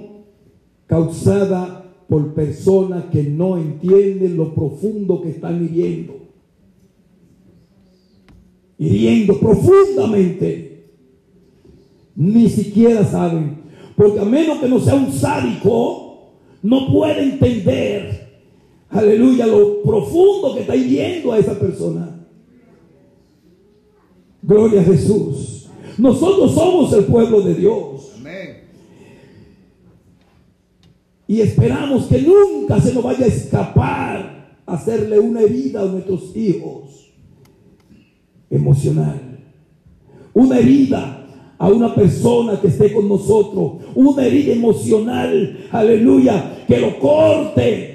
[0.88, 6.16] causadas por personas que no entienden lo profundo que están viviendo.
[8.80, 10.88] hiriendo profundamente.
[12.16, 13.62] Ni siquiera saben.
[13.96, 18.23] Porque a menos que no sea un sádico, no puede entender,
[18.94, 22.26] aleluya, lo profundo que está hiriendo a esa persona.
[24.42, 25.70] Gloria a Jesús.
[25.98, 28.12] Nosotros somos el pueblo de Dios.
[28.18, 28.64] Amén.
[31.28, 37.12] Y esperamos que nunca se nos vaya a escapar hacerle una herida a nuestros hijos
[38.50, 39.40] emocional.
[40.34, 41.26] Una herida
[41.58, 43.84] a una persona que esté con nosotros.
[43.96, 47.93] Una herida emocional, aleluya, que lo corte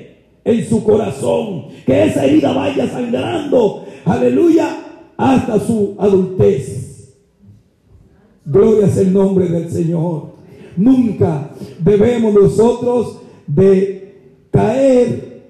[0.49, 1.67] en su corazón.
[1.85, 4.69] Que esa herida vaya sangrando, aleluya,
[5.17, 7.15] hasta su adultez.
[8.45, 10.39] Gloria es el nombre del Señor.
[10.77, 14.15] Nunca debemos nosotros de
[14.51, 15.43] caer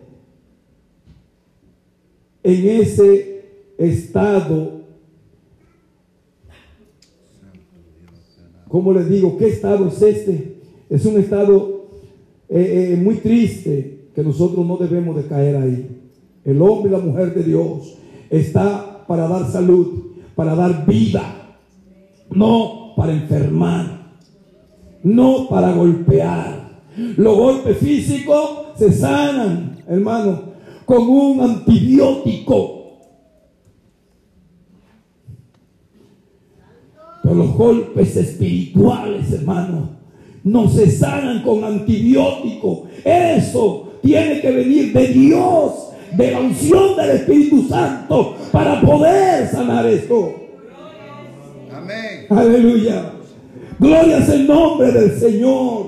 [2.42, 3.44] en ese
[3.78, 4.78] estado.
[8.68, 10.56] Como les digo, ¿qué estado es este?
[10.90, 11.86] Es un estado
[12.48, 16.10] eh, eh, muy triste que nosotros no debemos de caer ahí.
[16.44, 17.94] El hombre y la mujer de Dios
[18.28, 21.22] está para dar salud, para dar vida,
[22.28, 24.16] no para enfermar,
[25.04, 26.80] no para golpear.
[27.16, 30.42] Los golpes físicos se sanan, hermano,
[30.84, 32.98] con un antibiótico.
[37.22, 39.90] Pero los golpes espirituales, hermano,
[40.42, 42.88] no se sanan con antibiótico.
[43.04, 45.72] Eso tiene que venir de Dios,
[46.16, 50.34] de la unción del Espíritu Santo, para poder sanar esto.
[51.72, 52.26] Amén.
[52.28, 53.12] Aleluya.
[53.78, 55.86] Gloria es el nombre del Señor.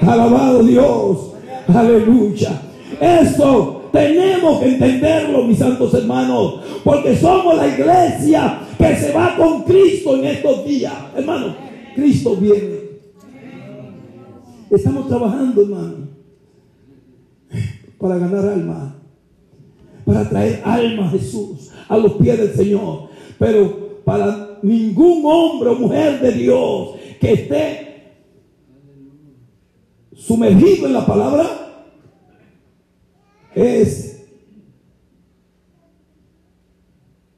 [0.00, 1.32] Alabado Dios.
[1.68, 2.60] Aleluya.
[3.00, 9.62] Esto tenemos que entenderlo, mis santos hermanos, porque somos la iglesia que se va con
[9.62, 10.92] Cristo en estos días.
[11.16, 11.54] Hermano,
[11.94, 12.82] Cristo viene.
[14.70, 15.96] Estamos trabajando, hermano,
[18.02, 18.96] para ganar alma,
[20.04, 23.10] para traer alma a Jesús a los pies del Señor.
[23.38, 28.02] Pero para ningún hombre o mujer de Dios que esté
[30.14, 31.44] sumergido en la palabra
[33.54, 34.24] es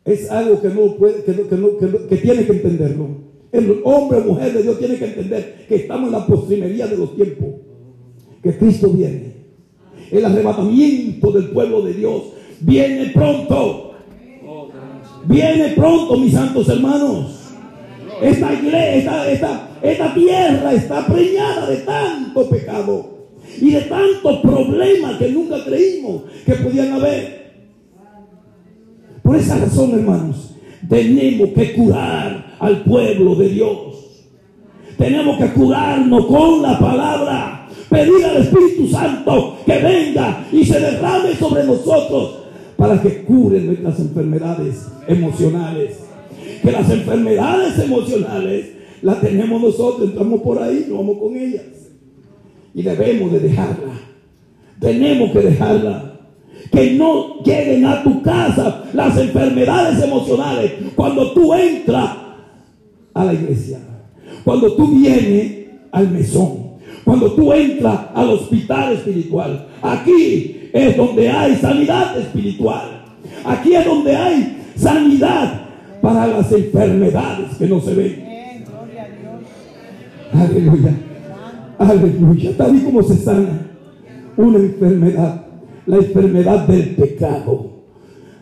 [0.06, 3.08] es algo que no puede que, no- que no- que no- que tiene que entenderlo
[3.52, 6.96] el hombre o mujer de Dios tiene que entender que estamos en la postrimería de
[6.96, 7.48] los tiempos
[8.42, 9.43] que Cristo viene
[10.10, 12.22] el arrebatamiento del pueblo de Dios
[12.60, 13.92] viene pronto
[15.26, 17.44] viene pronto mis santos hermanos
[18.22, 23.28] esta iglesia, esta, esta, tierra está preñada de tanto pecado
[23.60, 27.44] y de tantos problemas que nunca creímos que podían haber.
[29.22, 30.54] Por esa razón, hermanos,
[30.88, 34.26] tenemos que curar al pueblo de Dios.
[34.96, 37.63] Tenemos que curarnos con la palabra.
[37.94, 42.40] Pedir al Espíritu Santo que venga y se derrame sobre nosotros
[42.76, 46.00] para que cure nuestras enfermedades emocionales.
[46.60, 48.66] Que las enfermedades emocionales
[49.00, 51.62] las tenemos nosotros, entramos por ahí, nos vamos con ellas.
[52.74, 53.92] Y debemos de dejarla.
[54.80, 56.18] Tenemos que dejarla.
[56.72, 62.10] Que no lleguen a tu casa las enfermedades emocionales cuando tú entras
[63.14, 63.78] a la iglesia.
[64.42, 66.63] Cuando tú vienes al mesón.
[67.04, 69.66] Cuando tú entras al hospital espiritual.
[69.82, 73.04] Aquí es donde hay sanidad espiritual.
[73.44, 75.66] Aquí es donde hay sanidad
[76.00, 78.24] para las enfermedades que no se ven.
[80.32, 80.94] Aleluya.
[81.78, 82.56] Aleluya.
[82.56, 83.68] Tal y como se sana
[84.36, 85.46] una enfermedad,
[85.86, 87.70] la enfermedad del pecado.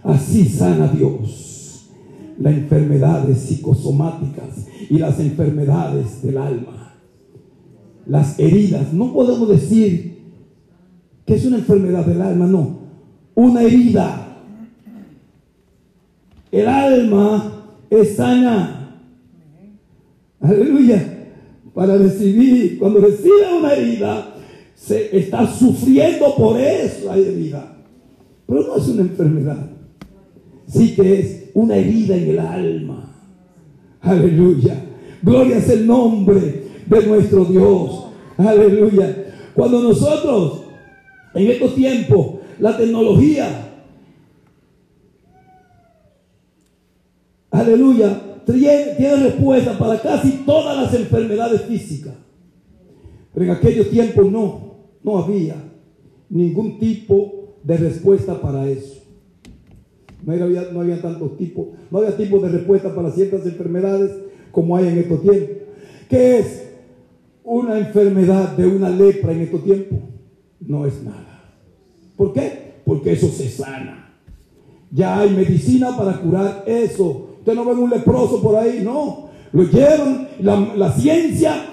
[0.04, 1.52] Así sana Dios
[2.38, 6.81] las enfermedades psicosomáticas y las enfermedades del alma.
[8.06, 8.92] Las heridas.
[8.92, 10.12] No podemos decir
[11.24, 12.78] que es una enfermedad del alma, no.
[13.34, 14.38] Una herida.
[16.50, 18.98] El alma es sana.
[20.40, 21.08] Aleluya.
[21.74, 24.34] Para recibir, cuando recibe una herida,
[24.74, 27.76] se está sufriendo por eso la herida.
[28.46, 29.70] Pero no es una enfermedad.
[30.66, 33.10] Sí que es una herida en el alma.
[34.00, 34.74] Aleluya.
[35.22, 38.06] Gloria es el nombre de nuestro Dios.
[38.36, 39.34] Aleluya.
[39.54, 40.62] Cuando nosotros,
[41.34, 43.68] en estos tiempos, la tecnología,
[47.50, 52.14] aleluya, tiene, respuesta para casi todas las enfermedades físicas.
[53.32, 55.56] Pero en aquellos tiempos no, no había
[56.28, 59.02] ningún tipo de respuesta para eso.
[60.24, 64.12] No había, no había tantos tipos, no había tipos de respuesta para ciertas enfermedades
[64.52, 65.56] como hay en estos tiempos.
[66.08, 66.71] ¿Qué es
[67.44, 69.98] una enfermedad de una lepra en estos tiempos?
[70.60, 71.54] No es nada.
[72.16, 72.74] ¿Por qué?
[72.84, 74.14] Porque eso se sana.
[74.90, 77.36] Ya hay medicina para curar eso.
[77.38, 79.30] Usted no ve un leproso por ahí, no.
[79.52, 81.66] Lo llevan, la, la ciencia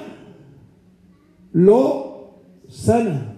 [1.51, 2.33] lo
[2.67, 3.35] sana.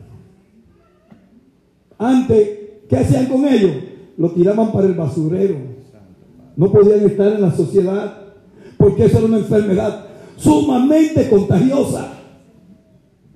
[1.97, 2.49] Antes,
[2.89, 3.71] ¿qué hacían con ellos?
[4.17, 5.55] Lo tiraban para el basurero.
[6.55, 8.17] No podían estar en la sociedad
[8.77, 10.05] porque eso era una enfermedad
[10.37, 12.20] sumamente contagiosa.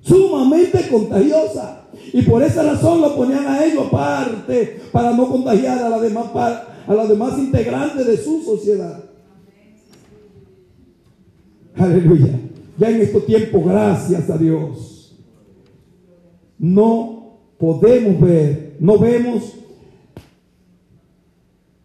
[0.06, 1.82] Sumamente contagiosa.
[2.12, 6.26] Y por esa razón lo ponían a ellos aparte para no contagiar a la demás,
[6.34, 9.02] a las demás integrantes de su sociedad.
[11.74, 12.38] Aleluya.
[12.78, 15.16] Ya en estos tiempos, gracias a Dios,
[16.58, 19.54] no podemos ver, no vemos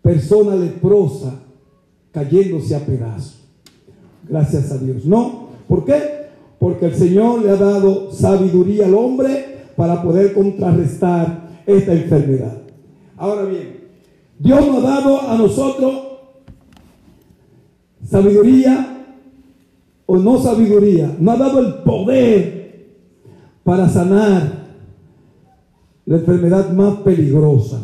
[0.01, 1.39] persona leprosa
[2.11, 3.39] cayéndose a pedazos.
[4.27, 5.05] Gracias a Dios.
[5.05, 5.49] No.
[5.67, 6.10] ¿Por qué?
[6.61, 12.61] Porque el Señor le ha dado sabiduría al hombre para poder contrarrestar esta enfermedad.
[13.17, 13.79] Ahora bien,
[14.37, 15.91] Dios nos ha dado a nosotros
[18.07, 19.07] sabiduría
[20.05, 22.91] o no sabiduría, nos ha dado el poder
[23.63, 24.67] para sanar
[26.05, 27.81] la enfermedad más peligrosa.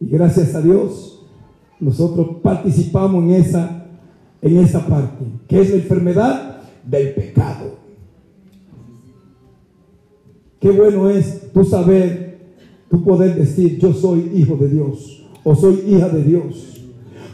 [0.00, 1.26] Y gracias a Dios,
[1.78, 3.81] nosotros participamos en esa,
[4.42, 7.76] en esa parte, que es la enfermedad del pecado.
[10.58, 12.38] Qué bueno es tú saber,
[12.90, 16.68] tú poder decir, yo soy hijo de Dios o soy hija de Dios.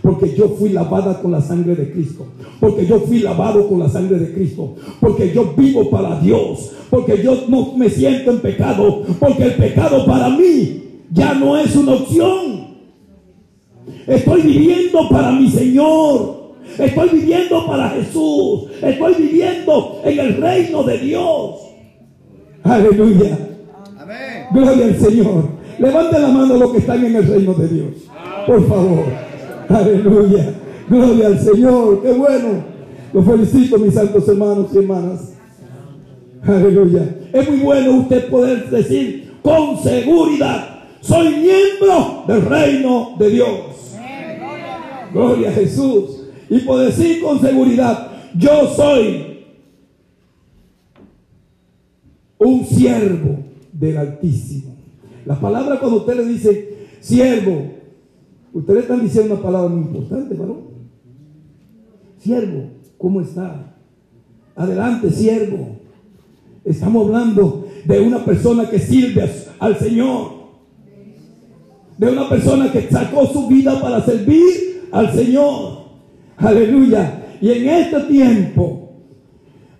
[0.02, 2.26] Porque yo fui lavada con la sangre de Cristo.
[2.60, 4.76] Porque yo fui lavado con la sangre de Cristo.
[5.00, 6.72] Porque yo vivo para Dios.
[6.88, 9.02] Porque yo no me siento en pecado.
[9.18, 12.68] Porque el pecado para mí ya no es una opción.
[14.06, 16.37] Estoy viviendo para mi Señor.
[16.76, 18.64] Estoy viviendo para Jesús.
[18.82, 21.60] Estoy viviendo en el reino de Dios.
[22.62, 23.38] Aleluya.
[23.98, 24.46] Amén.
[24.52, 25.44] Gloria al Señor.
[25.78, 27.94] Levante la mano los que están en el reino de Dios.
[28.46, 29.04] Por favor.
[29.68, 30.54] Aleluya.
[30.88, 32.02] Gloria al Señor.
[32.02, 32.78] Qué bueno.
[33.12, 35.32] Los felicito, mis santos hermanos y hermanas.
[36.42, 37.16] Aleluya.
[37.32, 43.48] Es muy bueno usted poder decir con seguridad, soy miembro del reino de Dios.
[45.12, 46.17] Gloria a Jesús.
[46.50, 49.44] Y poder decir con seguridad, yo soy
[52.38, 53.38] un siervo
[53.72, 54.74] del Altísimo.
[55.26, 57.70] La palabra cuando usted le dice siervo,
[58.52, 60.68] usted le están diciendo una palabra muy importante, varón.
[62.18, 63.76] Siervo, ¿cómo está?
[64.56, 65.76] Adelante, siervo.
[66.64, 70.38] Estamos hablando de una persona que sirve al Señor.
[71.96, 75.77] De una persona que sacó su vida para servir al Señor.
[76.38, 77.36] Aleluya.
[77.40, 78.92] Y en este tiempo,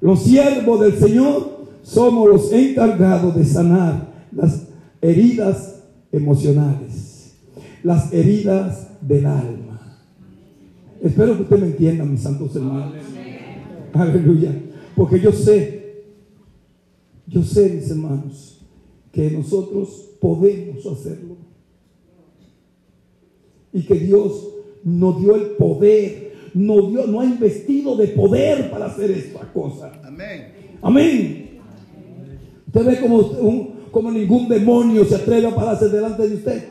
[0.00, 4.68] los siervos del Señor somos los encargados de sanar las
[5.00, 5.82] heridas
[6.12, 7.36] emocionales,
[7.82, 9.68] las heridas del alma.
[11.02, 12.94] Espero que usted me entienda, mis santos hermanos.
[13.92, 14.52] Aleluya.
[14.94, 16.04] Porque yo sé,
[17.26, 18.66] yo sé, mis hermanos,
[19.12, 21.36] que nosotros podemos hacerlo.
[23.72, 24.48] Y que Dios
[24.82, 26.27] nos dio el poder,
[26.58, 29.92] nos dio, no ha investido de poder para hacer esta cosa.
[30.04, 30.52] Amén.
[30.82, 31.50] Amén.
[32.66, 36.64] Usted ve como, un- como ningún demonio se atreve a pararse delante de usted.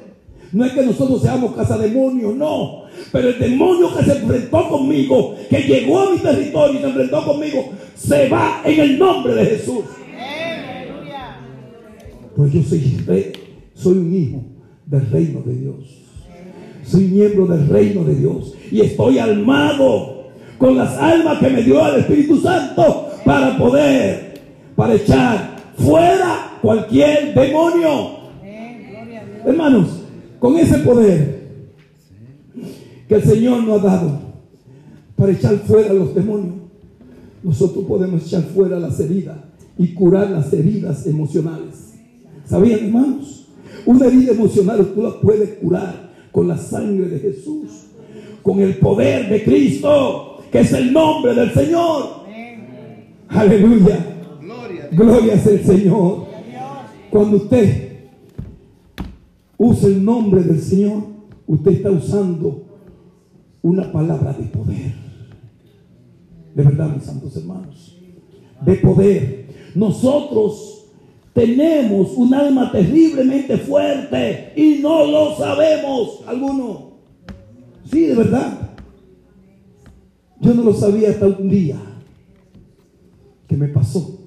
[0.53, 2.84] No es que nosotros seamos cazademonios, no.
[3.11, 7.26] Pero el demonio que se enfrentó conmigo, que llegó a mi territorio y se enfrentó
[7.26, 9.84] conmigo, se va en el nombre de Jesús.
[12.35, 13.34] Pues yo soy,
[13.73, 14.41] soy un hijo
[14.85, 16.03] del reino de Dios.
[16.88, 18.53] Soy miembro del reino de Dios.
[18.72, 20.23] Y estoy armado
[20.57, 24.41] con las almas que me dio el Espíritu Santo para poder,
[24.76, 28.18] para echar fuera cualquier demonio.
[29.45, 30.01] Hermanos,
[30.39, 31.38] con ese poder
[33.07, 34.19] que el Señor nos ha dado
[35.15, 36.55] para echar fuera los demonios,
[37.43, 39.38] nosotros podemos echar fuera las heridas
[39.77, 41.93] y curar las heridas emocionales.
[42.45, 43.47] ¿Sabían, hermanos?
[43.85, 46.06] Una herida emocional tú la puedes curar
[46.38, 47.88] con la sangre de Jesús,
[48.43, 52.27] con el poder de Cristo, que es el nombre del Señor.
[53.27, 54.05] Aleluya.
[54.39, 54.88] Gloria.
[54.91, 56.27] Gloria es el Señor.
[57.09, 58.11] Cuando usted
[59.57, 61.05] usa el nombre del Señor,
[61.47, 62.65] usted está usando
[63.64, 64.93] una palabra de poder.
[66.53, 67.97] De verdad, mis santos hermanos.
[68.64, 69.47] De poder.
[69.73, 70.76] Nosotros
[71.38, 76.23] tenemos un alma terriblemente fuerte y no lo sabemos.
[76.26, 76.93] ¿Alguno?
[77.91, 78.72] Sí, de verdad.
[80.39, 81.77] Yo no lo sabía hasta un día
[83.47, 84.19] que me pasó.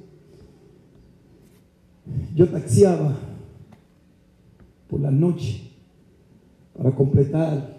[2.36, 3.16] Yo taxiaba
[4.88, 5.62] por la noche
[6.78, 7.76] para completar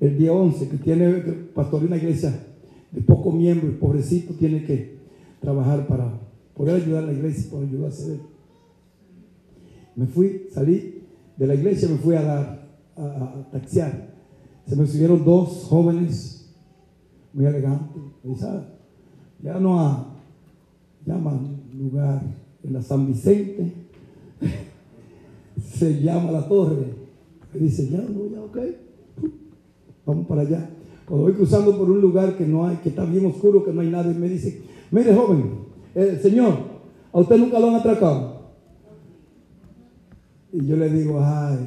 [0.00, 2.46] el día 11 que tiene que pastorear una iglesia
[2.90, 5.00] de pocos miembros, pobrecito, tiene que
[5.38, 6.18] trabajar para
[6.54, 8.39] poder ayudar a la iglesia, para ayudar a él.
[10.00, 11.02] Me fui, salí
[11.36, 12.66] de la iglesia, me fui a dar
[12.96, 14.14] a, taxiar.
[14.66, 16.54] Se me subieron dos jóvenes
[17.34, 18.02] muy elegantes.
[18.42, 18.64] "Ah,
[19.42, 20.06] ya no a,
[21.04, 22.22] llaman lugar
[22.62, 23.74] en la San Vicente,
[25.62, 26.94] se llama la torre.
[27.52, 28.58] Me dice, ya, no, ya, ok,
[30.06, 30.70] vamos para allá.
[31.04, 33.82] Cuando voy cruzando por un lugar que no hay, que está bien oscuro, que no
[33.82, 34.62] hay nadie, me dice,
[34.92, 35.58] mire joven,
[36.22, 36.54] señor,
[37.12, 38.39] a usted nunca lo han atracado.
[40.52, 41.58] Y yo le digo, ay,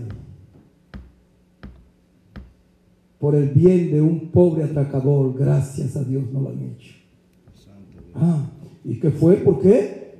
[3.19, 6.93] por el bien de un pobre atracador, gracias a Dios no lo han hecho.
[8.14, 8.49] Ah,
[8.84, 9.38] ¿y qué fue?
[9.38, 10.15] ¿Por qué?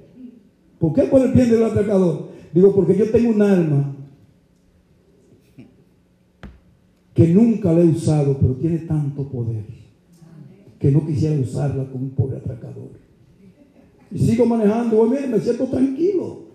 [0.80, 2.30] ¿Por qué por el bien del atracador?
[2.54, 3.96] Digo, porque yo tengo un alma
[7.14, 9.66] que nunca la he usado, pero tiene tanto poder
[10.80, 12.92] que no quisiera usarla como un pobre atracador.
[14.12, 16.53] Y sigo manejando, voy, mire, me siento tranquilo.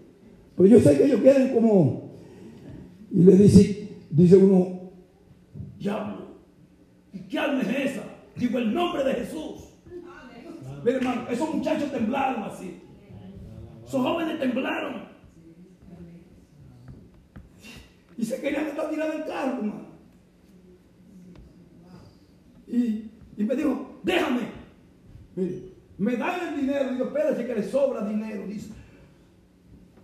[0.59, 2.19] Pero yo sé que ellos quieren como...
[3.13, 4.91] Y le dice, dice uno,
[5.79, 6.41] diablo,
[7.13, 8.03] ¿y qué alma es esa?
[8.37, 9.73] Digo, el nombre de Jesús.
[10.85, 12.83] Mire, hermano, esos muchachos temblaron así.
[13.87, 15.09] Esos jóvenes temblaron.
[18.19, 19.87] Y se querían estar tirando el carro, hermano.
[22.67, 24.41] Y, y me dijo, déjame.
[25.37, 25.63] Mire,
[25.97, 26.93] me dan el dinero.
[26.93, 28.47] Digo, espérese que le sobra dinero.
[28.47, 28.73] Dice,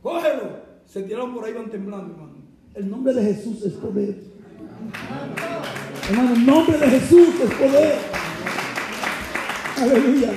[0.05, 0.65] cógelo.
[0.85, 2.35] Se tiraron por ahí, van temblando, hermano.
[2.75, 4.17] El nombre de Jesús es poder.
[6.11, 7.95] Hermano, el nombre de Jesús es poder.
[9.79, 10.33] Aleluya.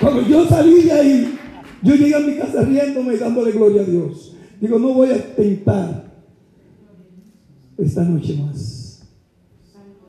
[0.00, 1.38] Cuando yo salí de ahí,
[1.82, 4.36] yo llegué a mi casa riéndome y dándole gloria a Dios.
[4.60, 6.12] Digo, no voy a tentar
[7.78, 9.06] esta noche más.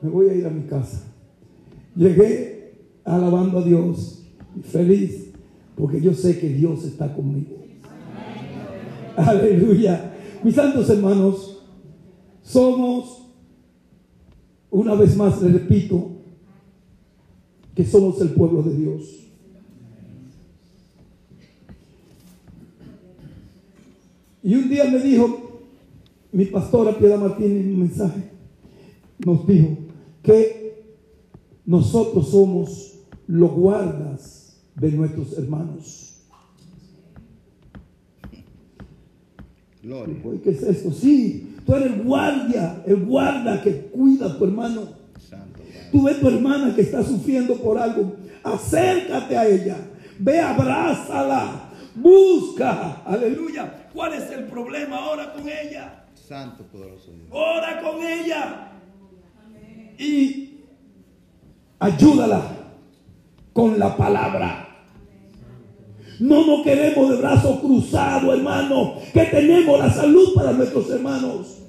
[0.01, 1.03] Me voy a ir a mi casa.
[1.95, 4.25] Llegué alabando a Dios
[4.57, 5.31] y feliz
[5.75, 7.58] porque yo sé que Dios está conmigo.
[9.27, 10.13] Aleluya.
[10.43, 11.61] Mis santos hermanos,
[12.41, 13.25] somos,
[14.69, 16.11] una vez más les repito,
[17.75, 19.15] que somos el pueblo de Dios.
[24.41, 25.61] Y un día me dijo
[26.31, 28.31] mi pastora Piedad Martínez en un mensaje,
[29.25, 29.77] nos dijo
[30.23, 30.85] que
[31.65, 36.08] nosotros somos los guardas de nuestros hermanos.
[39.81, 40.15] Gloria.
[40.23, 40.91] Oye, ¿Qué es esto?
[40.91, 44.89] Sí, tú eres el guardia, el guarda que cuida a tu hermano.
[45.19, 45.59] Santo.
[45.91, 48.15] Tú ves a tu hermana que está sufriendo por algo.
[48.43, 49.77] Acércate a ella.
[50.19, 51.69] Ve, abrázala.
[51.95, 53.01] Busca.
[53.05, 53.87] Aleluya.
[53.93, 56.05] ¿Cuál es el problema ahora con ella?
[56.13, 57.27] Santo poderoso Dios.
[57.31, 58.71] Ora con ella.
[59.97, 60.59] Y
[61.79, 62.41] ayúdala
[63.53, 64.68] con la palabra.
[66.19, 71.59] No nos queremos de brazos cruzados, hermano, que tenemos la salud para nuestros hermanos.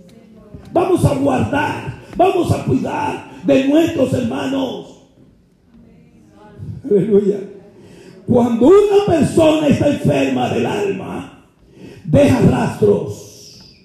[0.72, 4.86] Vamos a guardar, vamos a cuidar de nuestros hermanos.
[6.84, 7.38] Aleluya.
[8.26, 11.46] Cuando una persona está enferma del alma,
[12.04, 13.76] deja rastros.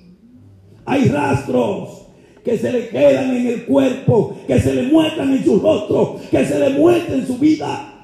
[0.85, 2.05] Hay rastros
[2.43, 6.45] que se le quedan en el cuerpo, que se le muestran en su rostro, que
[6.45, 7.94] se le muestran en su vida.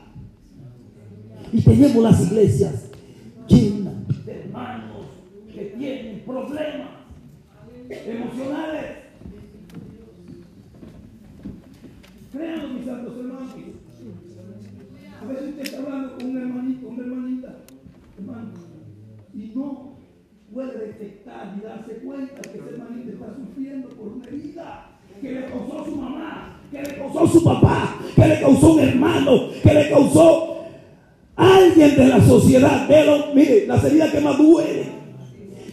[1.54, 2.90] Y tenemos las iglesias
[3.48, 5.06] llenas de hermanos
[5.54, 6.90] que tienen problemas
[7.90, 8.86] emocionales.
[12.32, 13.50] Créanlo, mis santos hermanos.
[15.22, 17.56] A veces usted está hablando con un hermanito, una hermanita,
[18.18, 18.52] hermano,
[19.34, 19.98] y no
[20.54, 25.46] puede detectar y darse cuenta que ese hermanito está sufriendo por una herida que le
[25.46, 29.90] causó su mamá, que le causó su papá, que le causó un hermano, que le
[29.90, 30.51] causó
[31.36, 32.86] alguien de la sociedad.
[32.88, 34.90] Pero mire, las heridas que más duelen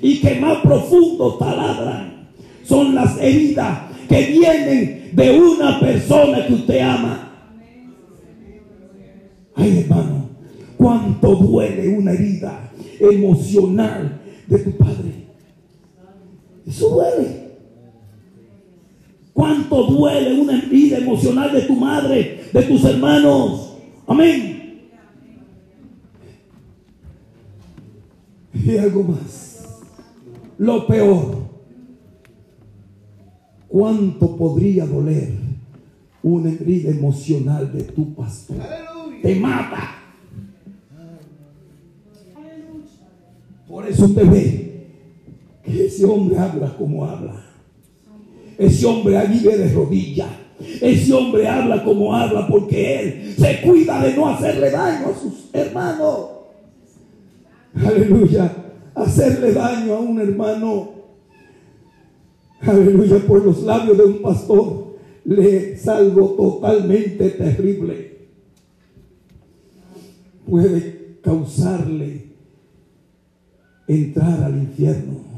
[0.01, 2.28] y que más profundo taladran
[2.64, 3.78] son las heridas
[4.09, 7.24] que vienen de una persona que usted ama.
[9.55, 10.28] Ay, hermano,
[10.76, 12.70] cuánto duele una herida
[13.01, 15.28] emocional de tu padre.
[16.66, 17.48] Eso duele.
[19.32, 23.76] Cuánto duele una herida emocional de tu madre, de tus hermanos.
[24.06, 24.57] Amén.
[28.69, 29.66] Y algo más.
[30.59, 31.39] lo peor.
[33.66, 35.31] ¿Cuánto podría doler
[36.23, 38.59] una herida emocional de tu pastor?
[39.23, 39.95] Te mata.
[43.66, 44.86] Por eso usted ve
[45.65, 47.43] que ese hombre habla como habla.
[48.59, 50.28] Ese hombre vive de rodillas.
[50.82, 55.49] Ese hombre habla como habla porque él se cuida de no hacerle daño a sus
[55.55, 56.38] hermanos.
[57.84, 58.52] Aleluya.
[58.94, 60.90] Hacerle daño a un hermano.
[62.60, 63.18] Aleluya.
[63.26, 68.28] Por los labios de un pastor le es algo totalmente terrible.
[70.46, 72.32] Puede causarle
[73.86, 75.28] entrar al infierno.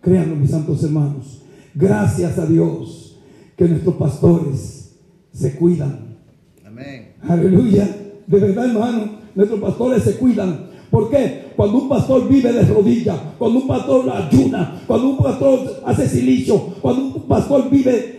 [0.00, 1.42] Créanlo, mis santos hermanos.
[1.74, 3.18] Gracias a Dios
[3.56, 4.96] que nuestros pastores
[5.32, 6.18] se cuidan.
[6.64, 7.14] Amén.
[7.22, 7.88] Aleluya.
[8.26, 10.63] De verdad, hermano, nuestros pastores se cuidan.
[10.90, 11.52] ¿Por qué?
[11.56, 16.58] Cuando un pastor vive de rodillas, cuando un pastor ayuna, cuando un pastor hace silicio,
[16.80, 18.14] cuando un pastor vive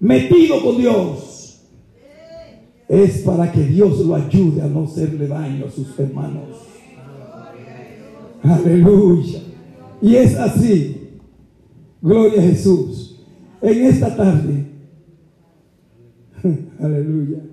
[0.00, 1.60] metido con Dios,
[2.88, 6.58] es para que Dios lo ayude a no hacerle daño a sus hermanos.
[8.42, 9.40] Aleluya.
[10.00, 11.20] Y es así.
[12.00, 13.20] Gloria a Jesús.
[13.62, 14.66] En esta tarde.
[16.80, 17.51] Aleluya.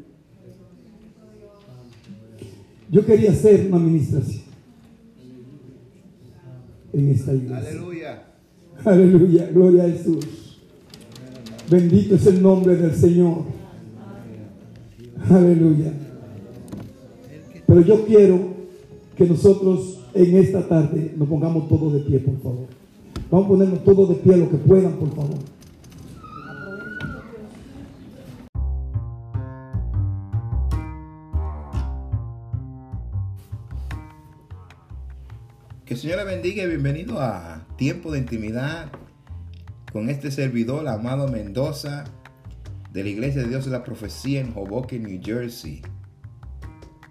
[2.91, 4.43] Yo quería hacer una administración
[6.93, 7.69] en esta iglesia.
[7.69, 8.23] Aleluya.
[8.83, 9.49] Aleluya.
[9.53, 10.25] Gloria a Jesús.
[11.69, 13.43] Bendito es el nombre del Señor.
[15.29, 15.93] Aleluya.
[17.67, 18.39] Pero yo quiero
[19.15, 22.67] que nosotros en esta tarde nos pongamos todos de pie, por favor.
[23.29, 25.37] Vamos a ponernos todos de pie lo que puedan, por favor.
[35.89, 38.91] Que el Señor le bendiga y bienvenido a Tiempo de Intimidad
[39.91, 42.03] con este servidor, Amado Mendoza,
[42.93, 45.81] de la Iglesia de Dios de la Profecía en Hoboken, New Jersey.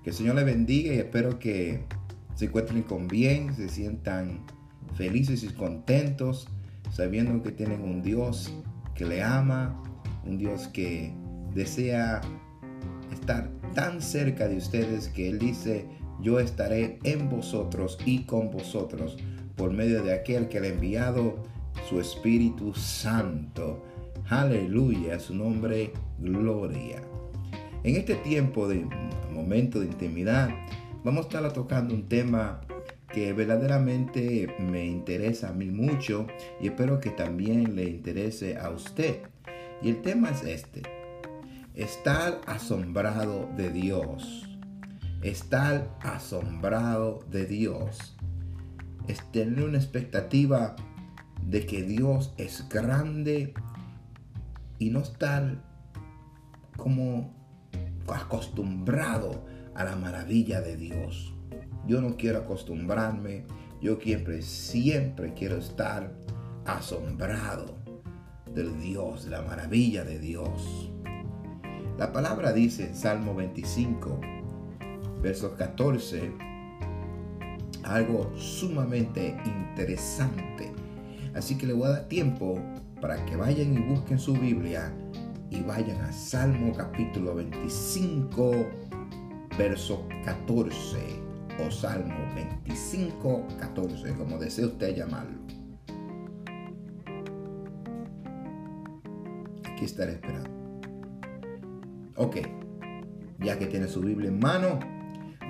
[0.05, 1.86] Que el Señor le bendiga y espero que
[2.36, 4.46] se encuentren con bien, se sientan
[4.94, 6.46] felices y contentos,
[6.92, 8.55] sabiendo que tienen un Dios
[8.94, 9.82] que le ama,
[10.24, 11.12] un Dios que
[11.52, 12.20] desea
[13.12, 15.84] estar tan cerca de ustedes que Él dice,
[16.20, 19.16] yo estaré en vosotros y con vosotros
[19.56, 21.42] por medio de aquel que le ha enviado
[21.88, 23.82] su Espíritu Santo.
[24.28, 27.02] Aleluya, su nombre, gloria.
[27.82, 28.86] En este tiempo de
[29.32, 30.50] momento de intimidad,
[31.04, 32.60] vamos a estar tocando un tema
[33.12, 36.26] que verdaderamente me interesa a mí mucho
[36.60, 39.22] y espero que también le interese a usted.
[39.80, 40.82] Y el tema es este.
[41.74, 44.57] Estar asombrado de Dios.
[45.22, 48.16] Estar asombrado de Dios.
[49.32, 50.76] Tener una expectativa
[51.46, 53.54] de que Dios es grande
[54.78, 55.62] y no estar
[56.76, 57.34] como
[58.06, 61.34] acostumbrado a la maravilla de Dios.
[61.86, 63.44] Yo no quiero acostumbrarme,
[63.80, 66.12] yo siempre, siempre quiero estar
[66.64, 67.76] asombrado
[68.54, 70.90] del Dios, de la maravilla de Dios.
[71.96, 74.20] La palabra dice en Salmo 25,
[75.22, 76.32] versos 14,
[77.84, 80.72] algo sumamente interesante.
[81.34, 82.60] Así que le voy a dar tiempo
[83.00, 84.92] para que vayan y busquen su Biblia
[85.50, 88.52] y vayan a Salmo capítulo 25,
[89.56, 90.98] verso 14
[91.66, 95.38] o Salmo 25, 14, como desee usted llamarlo.
[99.64, 100.50] Aquí estaré esperando.
[102.16, 102.36] Ok,
[103.40, 104.80] ya que tiene su Biblia en mano,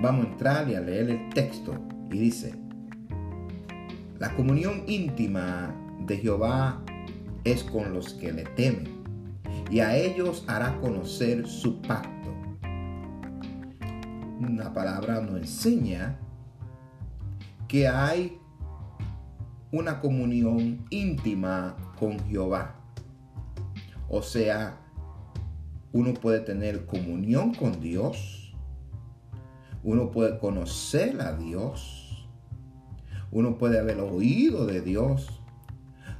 [0.01, 1.73] vamos a entrar y a leer el texto.
[2.11, 2.55] Y dice,
[4.17, 6.81] la comunión íntima de Jehová
[7.43, 8.87] es con los que le temen,
[9.69, 12.33] y a ellos hará conocer su pacto.
[14.39, 16.17] Una palabra nos enseña
[17.67, 18.39] que hay
[19.71, 22.75] una comunión íntima con Jehová.
[24.09, 24.77] O sea,
[25.91, 28.38] uno puede tener comunión con Dios,
[29.83, 32.27] uno puede conocer a Dios,
[33.31, 35.41] uno puede haber oído de Dios,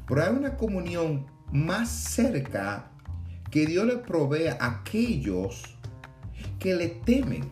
[0.08, 2.92] pero hay una comunión más cerca
[3.52, 5.64] que Dios le provee a aquellos
[6.60, 7.50] que le temen,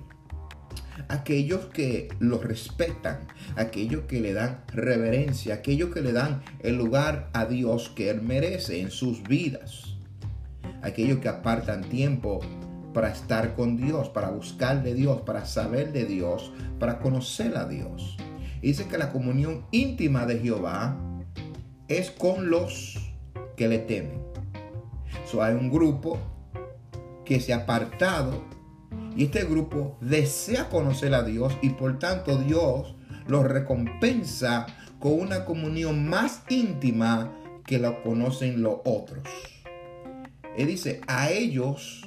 [1.07, 7.29] aquellos que lo respetan, aquellos que le dan reverencia, aquellos que le dan el lugar
[7.34, 9.97] a Dios que Él merece en sus vidas,
[10.81, 12.41] aquellos que apartan tiempo
[12.97, 17.67] para estar con Dios, para buscar de Dios, para saber de Dios, para conocer a
[17.67, 18.17] Dios.
[18.59, 20.97] Dice que la comunión íntima de Jehová
[21.87, 22.97] es con los
[23.55, 24.19] que le temen.
[25.27, 26.17] So, hay un grupo
[27.23, 28.41] que se ha apartado
[29.15, 32.95] y este grupo desea conocer a Dios y por tanto Dios
[33.27, 34.65] los recompensa
[34.97, 37.31] con una comunión más íntima
[37.63, 39.21] que la conocen los otros.
[40.57, 42.06] Él dice, a ellos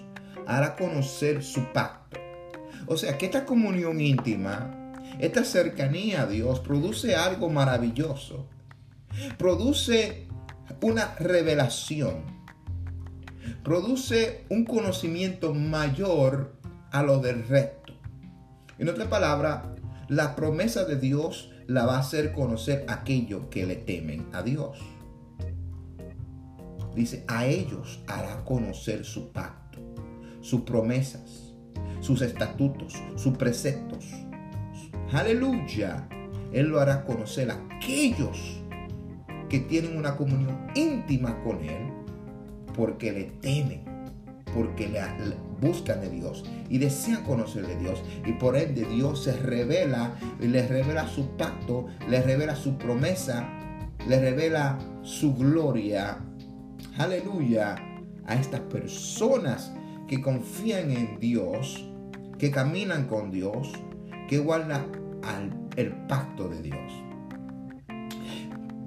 [0.56, 2.18] hará conocer su pacto.
[2.86, 8.48] O sea que esta comunión íntima, esta cercanía a Dios produce algo maravilloso.
[9.38, 10.26] Produce
[10.82, 12.24] una revelación.
[13.62, 16.56] Produce un conocimiento mayor
[16.90, 17.94] a lo del resto.
[18.78, 19.76] En otra palabra,
[20.08, 24.42] la promesa de Dios la va a hacer conocer a aquellos que le temen a
[24.42, 24.78] Dios.
[26.94, 29.59] Dice, a ellos hará conocer su pacto,
[30.40, 31.54] sus promesas,
[32.00, 34.06] sus estatutos, sus preceptos.
[35.12, 36.08] Aleluya.
[36.52, 38.60] Él lo hará conocer a aquellos
[39.48, 41.92] que tienen una comunión íntima con Él
[42.76, 43.82] porque le temen,
[44.54, 45.00] porque le,
[45.60, 48.02] buscan de Dios y desean conocer de Dios.
[48.24, 53.48] Y por ende Dios se revela les revela su pacto, les revela su promesa,
[54.08, 56.18] les revela su gloria.
[56.98, 57.76] Aleluya.
[58.26, 59.72] A estas personas
[60.10, 61.88] que confían en Dios,
[62.36, 63.70] que caminan con Dios,
[64.28, 64.90] que guardan
[65.76, 66.92] el pacto de Dios.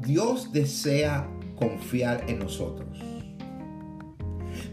[0.01, 1.25] Dios desea
[1.55, 2.99] confiar en nosotros.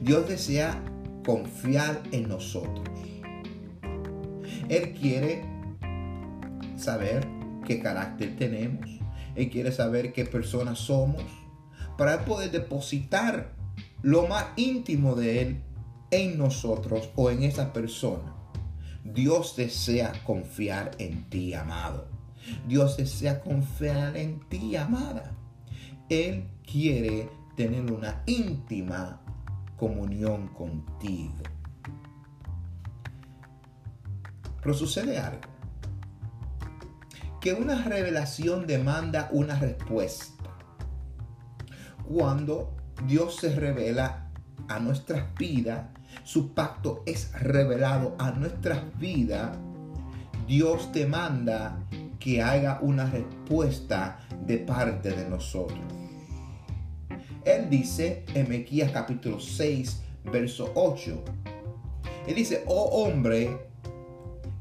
[0.02, 0.82] Dios desea
[1.24, 2.88] confiar en nosotros.
[4.68, 5.44] Él quiere
[6.74, 7.28] saber
[7.64, 8.90] qué carácter tenemos.
[9.36, 11.22] Él quiere saber qué personas somos
[11.96, 13.52] para poder depositar
[14.02, 15.62] lo más íntimo de Él
[16.10, 18.34] en nosotros o en esa persona.
[19.04, 22.08] Dios desea confiar en ti, amado.
[22.66, 25.32] Dios desea confiar en ti, amada.
[26.08, 29.20] Él quiere tener una íntima
[29.76, 31.42] comunión contigo.
[34.62, 35.48] Pero sucede algo.
[37.40, 40.44] Que una revelación demanda una respuesta.
[42.06, 42.76] Cuando
[43.06, 44.30] Dios se revela
[44.68, 45.86] a nuestras vidas,
[46.22, 49.56] su pacto es revelado a nuestras vidas,
[50.46, 51.78] Dios demanda
[52.18, 55.80] que haga una respuesta de parte de nosotros.
[57.44, 61.24] Él dice en Mequías capítulo 6, verso 8.
[62.26, 63.58] Él dice, oh hombre,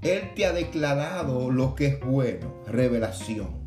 [0.02, 3.60] Él te ha declarado lo que es bueno, revelación.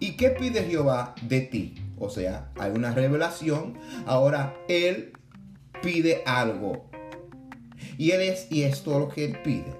[0.00, 1.74] ¿Y qué pide Jehová de ti?
[1.98, 3.74] O sea, hay una revelación,
[4.06, 5.17] ahora Él
[5.82, 6.90] pide algo.
[7.96, 9.76] Y Él es, y es todo lo que Él pide.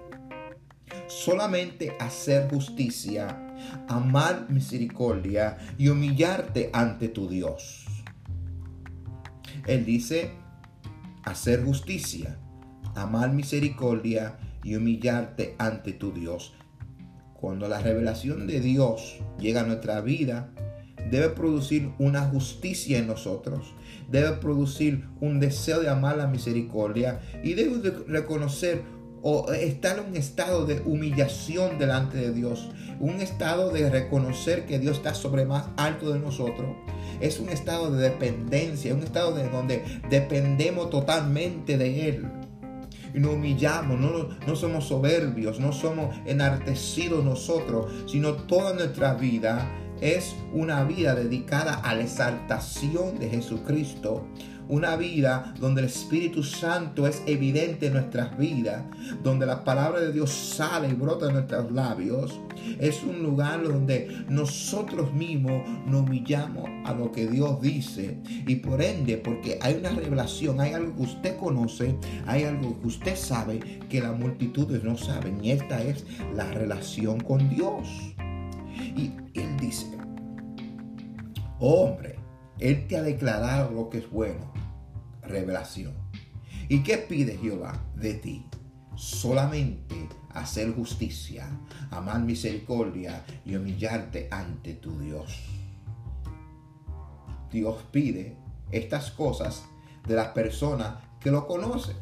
[1.06, 3.44] Solamente hacer justicia
[3.88, 7.86] amar misericordia y humillarte ante tu Dios.
[9.66, 10.32] Él dice,
[11.24, 12.38] hacer justicia,
[12.94, 16.54] amar misericordia y humillarte ante tu Dios.
[17.34, 20.50] Cuando la revelación de Dios llega a nuestra vida,
[21.10, 23.74] debe producir una justicia en nosotros,
[24.10, 28.82] debe producir un deseo de amar la misericordia y debe reconocer
[29.22, 32.70] o estar en un estado de humillación delante de Dios,
[33.00, 36.76] un estado de reconocer que Dios está sobre más alto de nosotros.
[37.20, 42.30] Es un estado de dependencia, un estado de donde dependemos totalmente de Él.
[43.14, 49.66] Y nos humillamos, no, no somos soberbios, no somos enartecidos nosotros, sino toda nuestra vida
[50.00, 54.24] es una vida dedicada a la exaltación de Jesucristo
[54.68, 58.82] una vida donde el Espíritu Santo es evidente en nuestras vidas,
[59.22, 62.38] donde la palabra de Dios sale y brota en nuestros labios.
[62.78, 68.82] Es un lugar donde nosotros mismos nos humillamos a lo que Dios dice y por
[68.82, 71.96] ende, porque hay una revelación, hay algo que usted conoce,
[72.26, 76.04] hay algo que usted sabe que las multitudes no saben y esta es
[76.34, 78.07] la relación con Dios.
[78.78, 79.86] Y él dice,
[81.58, 82.18] hombre,
[82.58, 84.52] él te ha declarado lo que es bueno
[85.22, 85.94] revelación.
[86.68, 88.46] ¿Y qué pide Jehová de ti?
[88.96, 91.48] Solamente hacer justicia,
[91.90, 95.38] amar misericordia y humillarte ante tu Dios.
[97.50, 98.36] Dios pide
[98.70, 99.64] estas cosas
[100.06, 101.96] de las personas que lo conocen.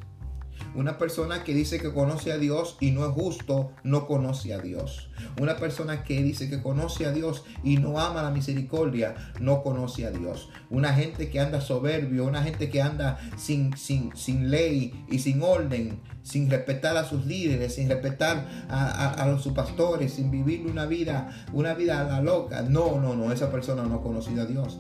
[0.75, 4.59] Una persona que dice que conoce a Dios y no es justo, no conoce a
[4.59, 5.09] Dios.
[5.41, 10.07] Una persona que dice que conoce a Dios y no ama la misericordia, no conoce
[10.07, 10.51] a Dios.
[10.71, 15.43] Una gente que anda soberbio, una gente que anda sin, sin, sin ley y sin
[15.43, 20.87] orden, sin respetar a sus líderes, sin respetar a, a, sus pastores, sin vivir una
[20.87, 22.63] vida, una vida a la loca.
[22.63, 24.79] No, no, no, esa persona no ha conocido a Dios.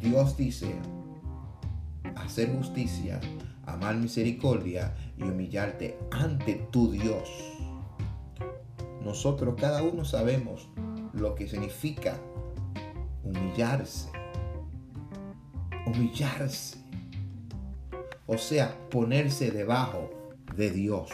[0.00, 0.76] Dios dice,
[2.16, 3.20] hacer justicia,
[3.66, 7.28] amar misericordia y humillarte ante tu Dios.
[9.02, 10.68] Nosotros cada uno sabemos
[11.12, 12.18] lo que significa
[13.22, 14.10] humillarse.
[15.86, 16.78] Humillarse.
[18.26, 20.10] O sea, ponerse debajo
[20.56, 21.10] de Dios.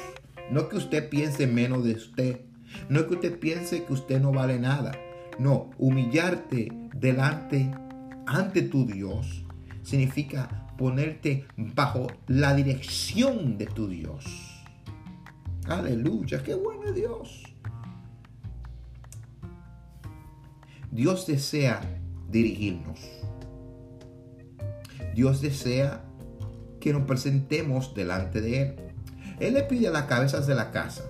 [0.51, 2.41] No que usted piense menos de usted.
[2.89, 4.93] No que usted piense que usted no vale nada.
[5.39, 7.71] No, humillarte delante,
[8.27, 9.45] ante tu Dios,
[9.83, 14.25] significa ponerte bajo la dirección de tu Dios.
[15.69, 17.43] Aleluya, qué bueno es Dios.
[20.91, 21.81] Dios desea
[22.29, 22.99] dirigirnos.
[25.15, 26.03] Dios desea
[26.81, 28.77] que nos presentemos delante de Él.
[29.39, 31.05] Él le pide a las cabezas de la casa.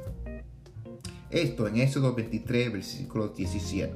[1.30, 3.94] Esto en Éxodo 23, versículo 17.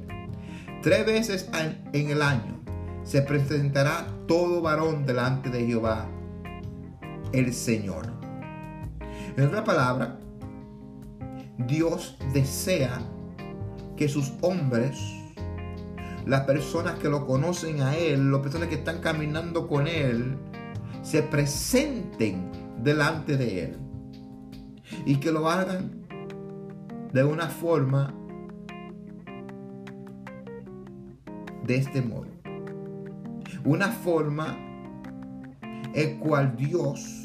[0.81, 2.66] Tres veces en el año
[3.07, 6.09] se presentará todo varón delante de Jehová,
[7.31, 8.05] el Señor.
[9.37, 10.19] En otra palabra,
[11.57, 12.99] Dios desea
[13.95, 14.99] que sus hombres,
[16.25, 20.37] las personas que lo conocen a Él, las personas que están caminando con Él,
[21.01, 22.51] se presenten
[22.83, 23.77] delante de Él.
[25.05, 26.05] Y que lo hagan
[27.13, 28.13] de una forma
[31.63, 32.36] de este modo
[33.63, 34.57] una forma
[35.93, 37.23] en cual Dios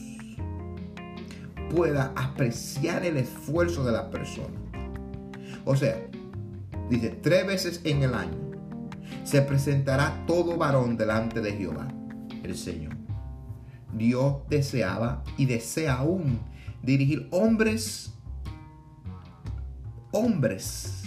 [1.70, 4.54] pueda apreciar el esfuerzo de la persona.
[5.64, 5.96] O sea,
[6.90, 8.38] dice, tres veces en el año
[9.24, 11.88] se presentará todo varón delante de Jehová,
[12.42, 12.96] el Señor.
[13.94, 16.40] Dios deseaba y desea aún
[16.82, 18.14] dirigir hombres,
[20.10, 21.02] hombres,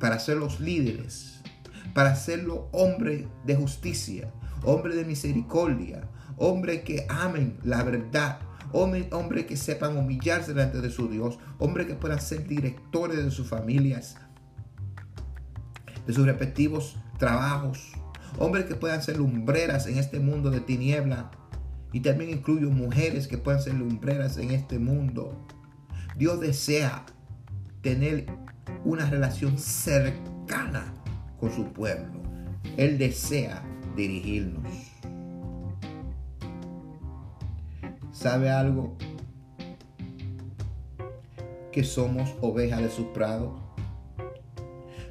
[0.00, 1.35] para ser los líderes
[1.96, 4.30] para hacerlo hombre de justicia,
[4.64, 6.06] hombre de misericordia,
[6.36, 8.38] hombre que amen la verdad,
[8.72, 13.30] hombre, hombre que sepan humillarse delante de su Dios, hombre que puedan ser directores de
[13.30, 14.18] sus familias,
[16.06, 17.92] de sus respectivos trabajos,
[18.38, 21.30] hombre que puedan ser lumbreras en este mundo de tiniebla.
[21.94, 25.46] Y también incluyo mujeres que puedan ser lumbreras en este mundo.
[26.18, 27.06] Dios desea
[27.80, 28.26] tener
[28.84, 30.92] una relación cercana
[31.38, 32.20] con su pueblo.
[32.76, 33.62] Él desea
[33.94, 34.66] dirigirnos.
[38.12, 38.96] ¿Sabe algo?
[41.72, 43.56] Que somos ovejas de su prado.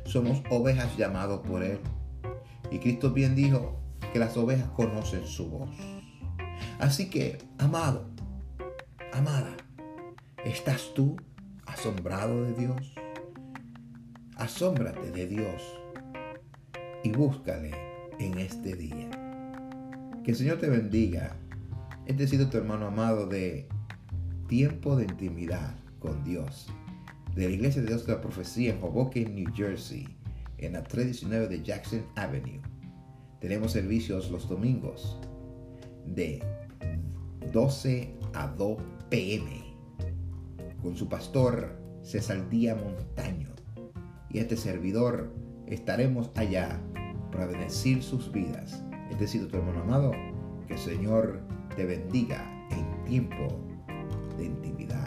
[0.06, 1.80] Somos ovejas llamados por Él.
[2.72, 3.80] Y Cristo bien dijo
[4.12, 5.70] que las ovejas conocen su voz.
[6.80, 8.10] Así que, amado,
[9.14, 9.56] amada,
[10.44, 11.16] ¿estás tú
[11.66, 12.96] asombrado de Dios?
[14.36, 15.85] Asómbrate de Dios
[17.06, 17.72] y búscale
[18.18, 19.12] en este día.
[20.24, 21.38] Que el Señor te bendiga.
[22.08, 23.68] Este ha sido tu hermano amado de
[24.48, 26.68] Tiempo de Intimidad con Dios,
[27.36, 30.08] de la Iglesia de Dios de la Profecía en Hoboken, New Jersey,
[30.58, 32.60] en la 319 de Jackson Avenue.
[33.40, 35.20] Tenemos servicios los domingos
[36.08, 36.42] de
[37.54, 39.64] 12 a 2 pm
[40.82, 43.50] con su pastor César Díaz Montaño
[44.32, 46.80] y este servidor estaremos allá
[47.32, 48.84] para bendecir sus vidas.
[49.12, 50.12] Ha sido tu hermano amado.
[50.68, 51.42] Que el Señor
[51.76, 53.48] te bendiga en tiempo
[54.38, 55.05] de intimidad.